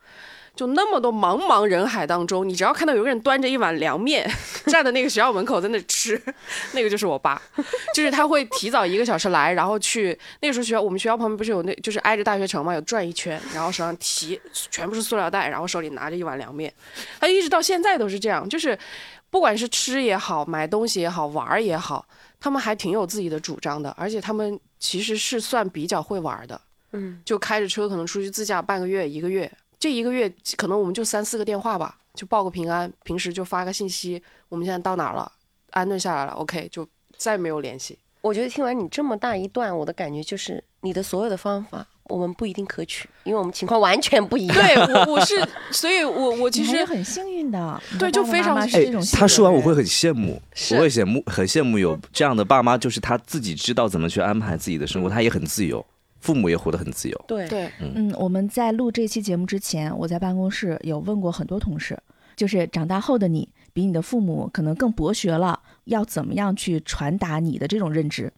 [0.60, 4.30] 就那么多茫茫人海当中，你只要看到有个人端着一碗凉面，
[4.68, 6.22] 站在那个学校门口在那吃，
[6.72, 7.40] 那个就是我爸。
[7.94, 16.70] 就是他会提早一个小时来，然后去那个时候学校，我们学校旁边不是有那，就是挨着大学城嘛，有转一圈，然后手上提全部是塑料袋，然后手里拿着一碗凉面，
[17.18, 18.78] 他一直到现在都是这样，就是
[19.30, 22.04] 不管是吃也好，买东西也好，玩儿也好，
[22.38, 26.60] 他们还挺有自己的主张的，而且他们其实是算比较会玩儿的，
[26.92, 29.50] 嗯，就开着车可能出去自驾半个月一个月，
[29.80, 35.32] 这一个月可能我们就三四个电话吧，就报个平安，平时就发个信息，我们现在到哪儿了，
[35.70, 37.98] 安顿下来了，OK，就再没有联系。
[38.20, 44.54] 我觉得听完你这么大一段，我的感觉就是你的所有的方法我们不一定可取，因为我们情况完全不一样。
[44.54, 55.82] 对我我是，所以我我其实很幸运的，对就非常是这种，他说完我会很羡慕，我会羡慕，很羡慕有这样的爸妈，就是他自己知道怎么去安排自己的生活，他也很自由，
[56.20, 57.24] 父母也活得很自由。
[57.26, 61.98] 对对嗯，我们在录这期节目之前，我在办公室有问过很多同事，
[62.36, 68.32] 就是长大后的你比你的父母可能更博学了，要怎么样去传达你的这种认知。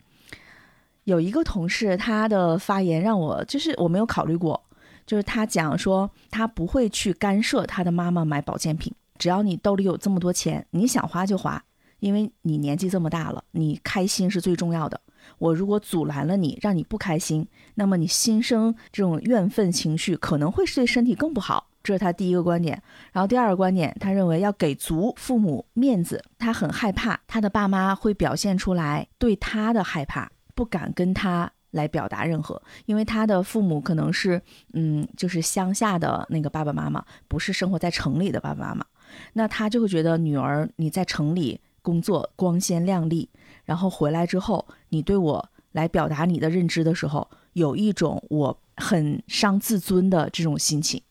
[1.04, 4.62] 有一个同事，他的发言让我就是我没有考虑过，
[5.04, 11.60] 就是他讲说他不会去干涉他的妈妈买保健品，只要你兜里有这么多钱，你想花就花，
[11.98, 15.00] 因为你年纪这么大了，你开心是最重要的。
[15.42, 21.68] 我如果阻拦了你，让你不开心，那么你心生这种怨愤情绪，可能会是对身体更不好。
[21.82, 22.80] 这是他第一个观点。
[23.10, 34.40] 然后第二个观点，他认为要给足父母面子，他很害怕他的爸妈会表现出来对他的害怕，不敢跟他来表达任何，因为他的父母可能是
[34.74, 38.86] 嗯，就是乡下的那个爸爸妈妈，不是生活在城里的爸爸妈妈。
[39.32, 43.28] 那他就会觉得女儿你在城里工作光鲜亮丽，
[43.72, 51.02] 然后回来之后，你对我来表达你的认知的时候，有一种我很伤自尊的这种心情，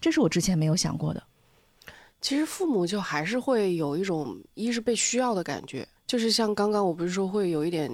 [0.00, 1.22] 这是我之前没有想过的。
[2.22, 7.86] 其实父母就还是会有一种一是被需要的感觉，就是像刚刚我不是说会有一点，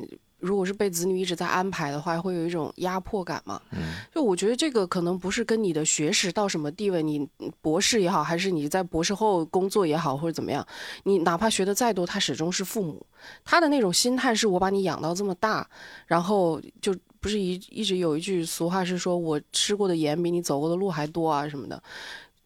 [0.42, 3.62] 如果是被子女一直在安排的话，会有一种压迫感嘛。
[3.70, 3.78] 嗯，
[4.12, 7.26] 就我觉得这个可能不是跟你的学识到什么地位，你
[7.60, 10.66] 博士也好，还是你在博士后工作也好，或者怎么样，
[11.04, 13.06] 你哪怕学的再多，他始终是父母，
[13.44, 15.66] 他的那种心态是我把你养到这么大，
[16.06, 21.80] 然后就不是一一直有一句俗话是说我吃过的盐比你走过的路还多啊什么的。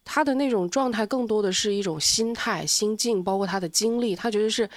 [0.09, 4.71] 他的那种状态更多的是一种心态、心境，包括他的经历，他觉得是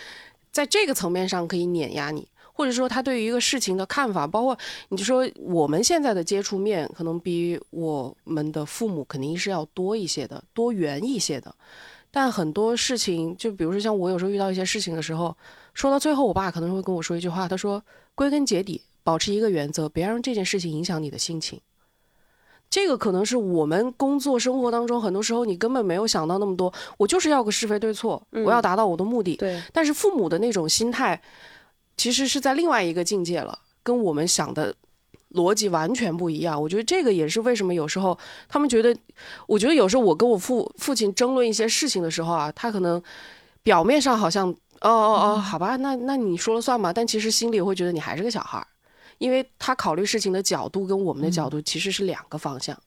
[0.52, 2.28] 在这个层面上可以碾压你，
[2.60, 4.58] 或者说他对于一个事情的看法，包括
[4.90, 11.56] 你就说我们现在的接触面，可能比我们的父母肯定是要多一些的，多元一些的。
[12.12, 15.34] 但很多事情，就比如说像我有时候遇到一些事情的时候，
[15.74, 17.82] 说到最后，我爸可能会跟我说一句话，他说
[18.14, 21.62] ：“归根结底，保持一个原则，别让这件事情影响你的心情。”
[22.70, 26.72] 这个可能是我们工作生活当中，很多时候你根本没有想到那么多。
[26.98, 29.38] 我就是要个是非对错，我要达到我的目的。
[29.38, 31.20] 对，但是父母的那种心态，
[32.00, 34.74] 其实是在另外一个境界了，跟我们想的
[35.34, 36.60] 逻辑完全不一样。
[36.60, 38.96] 我觉得这个也是为什么有时候他们觉得，
[39.46, 43.04] 我觉得有时候我跟我父父亲争论一些事情的时候啊，他可能
[43.62, 48.66] 表面上好像哦哦哦，好吧，那那你说了算吧，但其实心里会觉得你还是个小孩儿。
[49.18, 52.82] 因为他考虑事情的角度跟我们的角度其实是两个方向，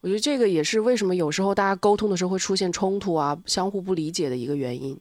[0.00, 4.98] 我觉得这个也是为什么有时候大家沟通的时候会出现冲突啊、相互不理解的一个原因。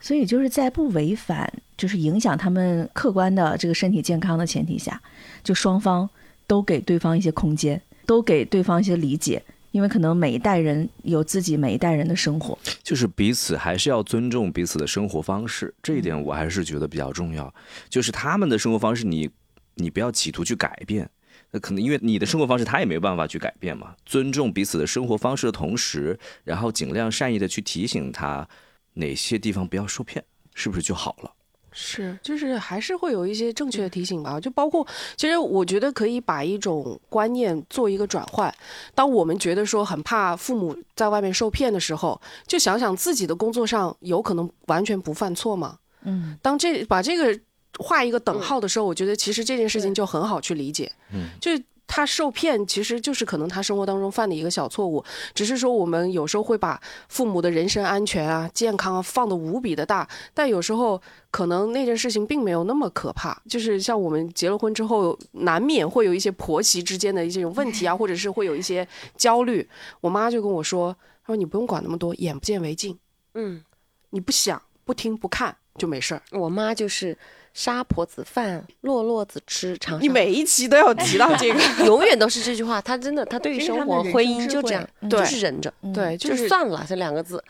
[0.00, 5.00] 所以就是在不违反，就是影响他们客观的这个身体健康的前提下，
[5.42, 6.08] 就双方
[6.46, 9.42] 都给对方一些空间，都给对方一些理解，
[9.72, 17.52] 因为可能每一代人有自己每一代人的生活，就是彼此还是要尊重彼此的生活方式，这一点我还是觉得比较重要。
[17.88, 19.30] 就是他们的生活方式，你。
[19.78, 21.06] 你不要企图去改变，
[21.50, 23.94] 那可能因为你的生活方式他也没办法去改变嘛。
[24.06, 28.48] 尊重彼此的生活方式的同时，然后尽量善意的去提醒他
[28.96, 31.32] 哪些地方不要受骗，是不是就好了？
[31.70, 34.40] 是，就是还是会有一些正确的提醒吧。
[34.40, 34.86] 就包括，
[35.16, 38.52] 其实我觉得可以把一种观念做一个转换。
[38.94, 45.78] 当我们觉得说很怕父母在外面受骗的时候，就想想自己的工作上有可能完全不犯错吗？
[46.02, 47.38] 嗯，当这把这个。
[47.78, 50.90] 画一个等号的时候，我觉得其实这件事情就很好去理解。
[51.12, 51.50] 嗯，就
[51.86, 63.40] 他受骗，其实就是可能他生活当中犯的一个小错误，只是说我们有时候会把父母的人身安全啊、健康啊放的无比的大，但有时候可能那件事情并没有那么可怕。
[63.48, 69.66] 就是像我们结了婚之后，难免会有一些婆媳之间的一些问题啊， 或者是会有一些焦虑。
[70.00, 72.98] 我妈就跟我说：“她说你不用管那么多，眼不见为净。
[73.34, 73.62] 嗯，
[74.10, 77.16] 你不想、不听、不看就没事儿。”我妈就是。
[77.56, 79.78] 杀婆子饭，落落子吃。
[79.78, 82.82] 长你每一期都要提到 这个，永远都是这句话。
[82.82, 87.42] 他真的，他对于生活、婚姻就这样，就是忍着，对，就是算了这两个字。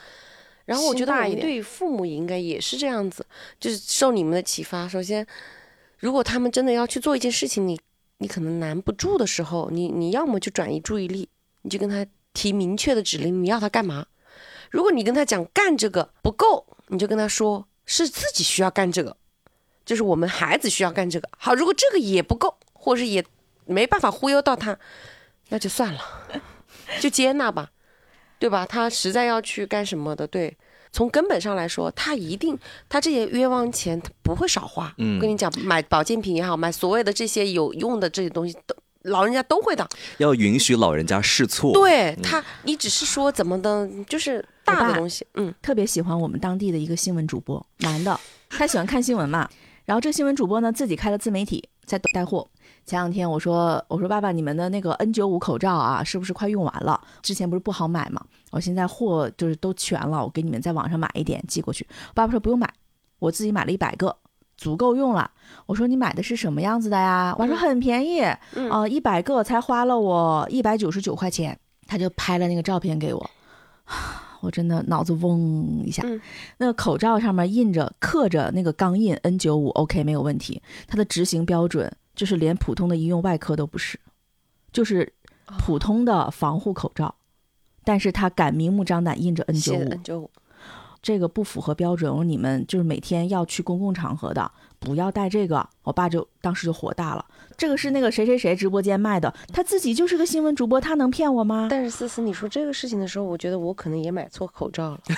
[0.64, 3.26] 然后我觉得，我们对于父母应该也是这样子，
[3.58, 4.86] 就是受你们的启发。
[4.86, 5.26] 首先，
[5.98, 7.76] 如果他们真的要去做一件事情，你
[8.18, 11.28] 你可能拦不住的时候，你你要么就转移注意力，
[11.62, 14.06] 你就跟他提明确的指令，你要他干嘛？
[14.70, 19.16] 如果你跟他讲干这个不够，你就跟他说是自己需要干这个。
[19.86, 23.24] 就是我们孩子需要干这个，好，如果这个也不够，或者是也
[23.64, 24.76] 没办法忽悠到他，
[25.48, 26.00] 那就算了，
[27.00, 27.70] 就接纳吧，
[28.38, 28.66] 对吧？
[28.66, 30.56] 他实在要去干什么的，对，
[30.92, 32.58] 从根本上来说，他一定，
[32.88, 34.92] 他这些冤枉钱他不会少花。
[34.98, 39.88] 嗯，跟你讲，买保健品也好，买所谓的这些有用的这些东西，都老人家都会的。
[40.18, 41.72] 要允许老人家试错。
[41.72, 45.24] 对他，你只是说怎么的，就是大的东西。
[45.34, 48.18] 嗯，特别喜欢我们当地的一个新闻主播，男的，
[48.50, 49.48] 他喜欢看新闻嘛。
[49.86, 52.46] 然后这新闻主播呢，自己开了自媒体，在带货。
[52.84, 57.00] 前两天我说，我说爸爸，你们的那个 N95 口罩啊，是不是快用完了？
[57.22, 58.20] 之前不是不好买吗？
[58.50, 61.86] 我现在货就是都全了，我给你们在网上买一点寄过去。
[62.14, 62.70] 爸爸说不用买，
[63.20, 64.14] 我自己买了一百个，
[64.56, 65.30] 足够用了。
[65.66, 67.34] 我说你买的是什么样子的呀？
[67.38, 71.58] 我说很便宜，啊，一百个才花了我一百九十九块钱。
[71.88, 73.30] 他就拍了那个照片给我。
[74.46, 76.04] 我真的脑子嗡一下，
[76.58, 80.62] 那个口罩上面印着、刻着那个钢印 N 九五，OK 没有问题。
[80.86, 83.98] 它的执行标准就是连普通的医用外科都不是，
[84.72, 85.12] 就是
[85.58, 87.12] 普通的防护口罩，
[87.82, 89.74] 但是他敢明目张胆印着 N 九
[90.20, 90.30] 五。
[91.06, 94.50] 这个不符合标准，我说你们就是每天要去公共场合的，
[94.80, 95.64] 不要带这个。
[95.84, 97.24] 我爸就当时就火大了，
[97.56, 101.68] 这个是那个谁谁谁直播间卖的，他自己就是个新闻主播，他能骗我吗？
[101.70, 105.00] 但是思思，你说这个事情的时候，我觉得我可能也买错口罩了。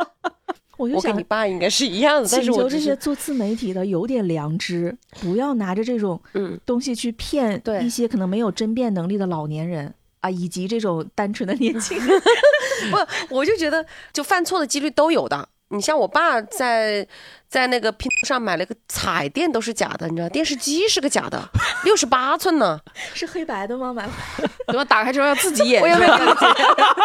[0.78, 6.18] 我就想你爸应该是一样的，但是我这些做自媒体的有点良知，不要拿着这种
[6.64, 9.92] 东西去骗一些可能没有甄别能力的老年人。
[10.20, 12.22] 啊，以及这种单纯的年轻人。
[12.90, 15.48] 不，我就觉得就犯错的几率都有的。
[15.72, 17.06] 你像我爸在
[17.48, 21.40] 在那个拼多多上买了个彩电都是假的，你知道，电视机是个假的，
[21.84, 22.80] 六十八寸呢。
[23.14, 23.92] 是黑白的吗？
[23.92, 24.08] 买
[24.66, 25.80] 怎么打开之后要自己演？
[25.80, 26.46] 我有没有感觉？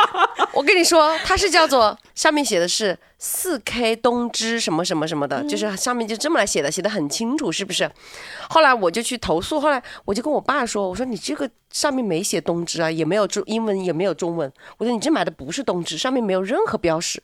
[0.52, 7.92] 我跟你说，它是叫做上面写的是四 K 东芝什么什么什么的，就是上面就这么来写的，写的很清楚，是不是？
[8.50, 17.22] 后来我就去投诉，后来我就跟我爸说，我说你这个上面没写东芝啊，也没有中英文，也没有中文，我说你这买的不是东芝，上面没有任何标识。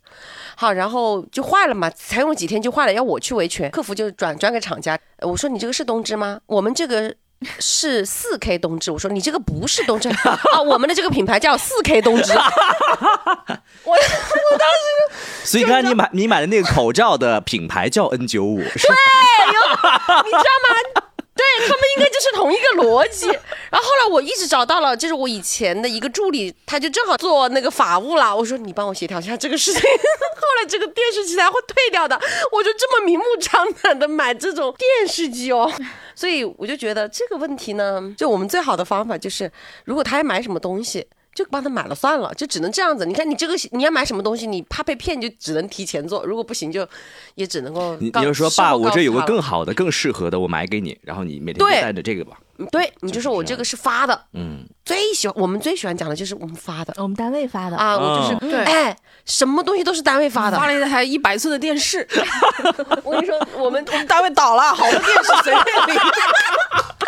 [0.56, 6.40] 好，然后就坏了嘛，才用几天就坏了，要我去维权，客服就转转给厂家，我说你这个是东芝吗？
[6.46, 7.16] 我们这个。
[7.60, 12.34] 是四 K 东芝，我说你这个不是东芝啊，我们的这个品牌叫四 K 东芝。
[12.34, 14.86] 我我当时
[15.44, 18.74] 就，所以刚才你买你买的那个口罩的品牌叫 N 九五，对，有
[20.24, 21.04] 你知道吗？
[21.42, 23.28] 对他们应该就是同一个逻辑。
[23.28, 28.36] 然后后来我一直找到了，就是我以前的一个助理，他就正好做那个法务啦。
[28.36, 29.82] 我说你帮我协调一下这个事情。
[29.82, 32.20] 后来这个电视机才会退掉的。
[32.52, 35.72] 我就这么明目张胆的买这种电视机哦。
[36.16, 39.52] 所以我就觉得这个问题呢，就我们最好的方法就是，
[39.86, 41.08] 如果他要买什么东西。
[41.34, 43.06] 就帮他买了算了，就只能这样子。
[43.06, 46.26] 你看，你这个你要买什么东西，你怕被骗，就只能提前做。
[46.26, 46.88] 如果不行，就
[47.36, 47.96] 也只能够。
[47.98, 52.40] 你你就说爸，我这有个更好的、更适合的，我买给你，然后你每天就带着这个吧。
[52.68, 54.26] 对，你就说我这个是发的。
[54.34, 58.96] 嗯，最喜欢我们最喜欢讲的就是我们发的，我们单位发的啊，我就是对，哎，
[59.26, 62.08] 什么东西都是单位发的，发了一台一百寸的电视。
[63.04, 65.96] 我跟你说，我们 我们单位倒了，好多电视随便 领。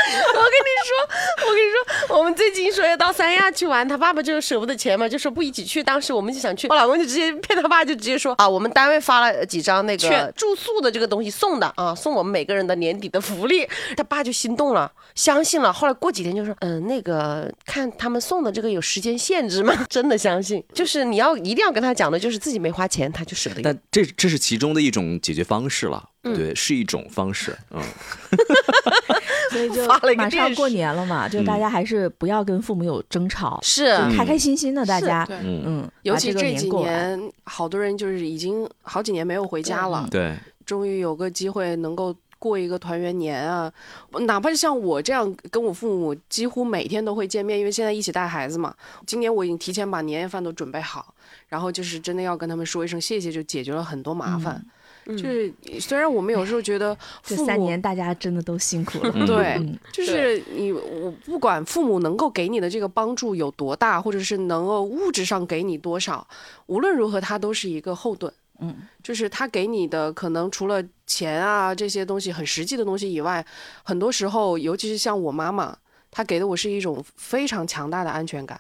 [0.06, 5.82] 我跟你说，我跟你说，我们最近说要到三亚去玩，他爸爸就舍不得钱嘛，就说不一起去。
[5.82, 13.68] 当时我们就想去，我老公就直接骗他爸，就直接说啊，我们单位发了几张那个住宿的这个东西送的啊，送我们每个人的年底的福利。
[13.98, 15.74] 他爸就心动了，相信了。
[15.74, 19.74] 后来过几天就说，嗯，那个看他们送的这个有时间限制吗？
[19.90, 23.62] 真的相信，就是你要一定要跟他讲的，就是自己没花钱，他就舍得。
[23.62, 26.10] 但这这是其中的一种解决方式了。
[26.24, 27.82] 对，是一种方式，嗯，
[29.52, 29.86] 所以就
[30.16, 33.98] 马上过年了嘛，就大家还是不要跟父母有争吵，是。
[34.16, 40.34] 开开心心的，大家，嗯，尤其这几年，好多人就是已经好几年没有回家了，对，
[40.66, 43.72] 终于有个机会能够过一个团圆年啊，
[44.22, 48.76] 哪怕是像我这样跟我父母几乎每天都会见面，因为现在一起带孩子嘛，
[49.06, 51.14] 今年我已经提前把年夜饭都准备好，
[51.48, 54.62] 然后就是真的要跟他们说一声谢谢，就解决了很多麻烦。
[55.06, 66.26] 就是虽然我们有时候觉得 这三年大家真的都辛苦了，对，就是你我不管父母能够给你的这个帮助有多大，或者是能够物质上给你多少，
[66.68, 68.32] 无论如何他都是一个后盾，
[68.64, 73.46] 嗯，就是他给你的可能除了钱啊这些东西很实际的东西以外，
[73.84, 75.78] 很多时候尤其是像我妈妈，
[76.10, 78.60] 她给的我是一种非常强大的安全感，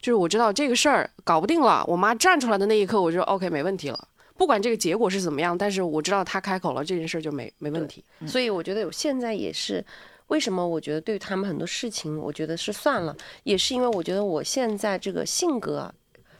[0.00, 4.08] 就是我知道这个事儿搞不定了，我妈站出来的那一刻，我就 OK 没问题了。
[4.36, 8.04] 不管这个结果是怎么样，但是我知道他开口了，这件事就没没问题。
[8.26, 9.82] 所以我觉得我现在也是，
[10.26, 15.90] 为什么我觉得对他们很多事情，我觉得是算了，也是因为我觉得我现在这个性格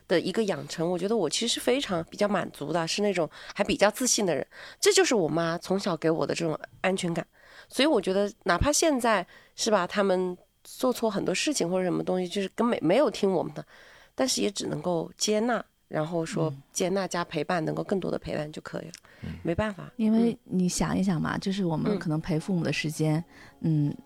[0.09, 4.47] 的一个养成，我觉得我其实非常比较满足的，是那种还比较自信的人。
[4.81, 7.27] 这就是我妈从小给我的这种安全感。
[7.69, 13.65] 所以我觉得，哪怕现在是吧，他们做错很多事情或者什么东西，就是根本没有听我们的，
[14.15, 15.65] 但是也只能够接纳。
[15.89, 18.93] 然后说接纳加陪伴，能够更多的陪伴就可以了。
[19.45, 23.25] 没办法，因为你想一想嘛，就是我们可能陪父母的时间，
[23.61, 23.97] 嗯，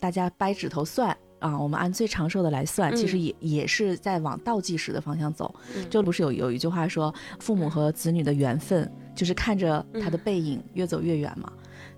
[0.00, 5.54] 大家掰指头算啊，我们按最长寿的来算，其实也也是在往倒计时的方向走。
[5.90, 11.50] 就不是有有一句话说，父母和子女的缘分就是看着他的背影越走越远嘛。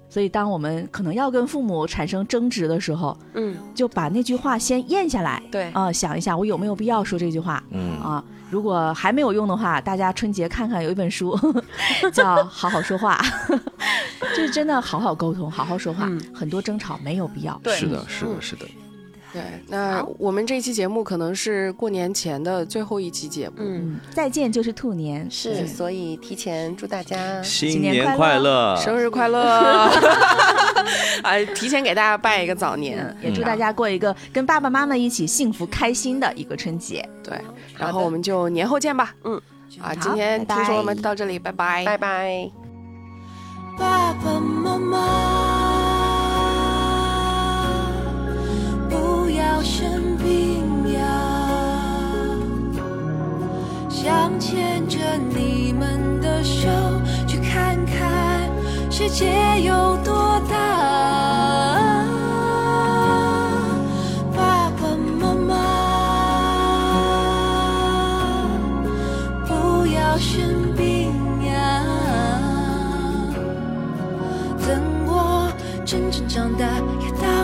[0.08, 7.92] 所以，当我们可能要跟父母产生争执的时候，嗯，就把那句话先咽下来，对，啊，想一下我有没有必要说这句话，嗯。
[8.00, 11.38] 啊，如果还没有用的话，大家春节看看，有一本书
[12.12, 13.20] 叫《好好说话》，
[14.36, 18.66] 就是真的好好沟通，好好说话，很多争吵没有必要，是的，是的，是的。
[19.32, 23.54] 对，那我们这一期节目可能是过年前的最后一期节目。
[23.58, 29.40] 嗯，再见就是兔年，是，所以提前祝大家新年快乐，生日快乐！
[31.22, 37.08] 啊， 提前给大家拜一个早年，也祝大家过一个跟爸爸妈妈一起幸福开心的一个春节。
[37.22, 37.38] 对，
[37.78, 39.14] 然后我们就年后见吧。
[39.24, 39.40] 嗯，
[39.80, 42.50] 啊，今天听说我们到这里，拜拜，拜拜。
[43.78, 45.29] 爸爸妈妈。
[49.62, 51.00] 生病呀。
[53.88, 56.68] 想牵着你们的手
[57.26, 58.50] 去看看
[58.90, 60.56] 世界有多大。
[64.34, 65.54] 爸爸妈妈
[69.46, 71.12] 不要生病
[71.44, 71.84] 呀。
[74.66, 75.52] 等我
[75.84, 76.64] 真正长大
[77.00, 77.39] 也到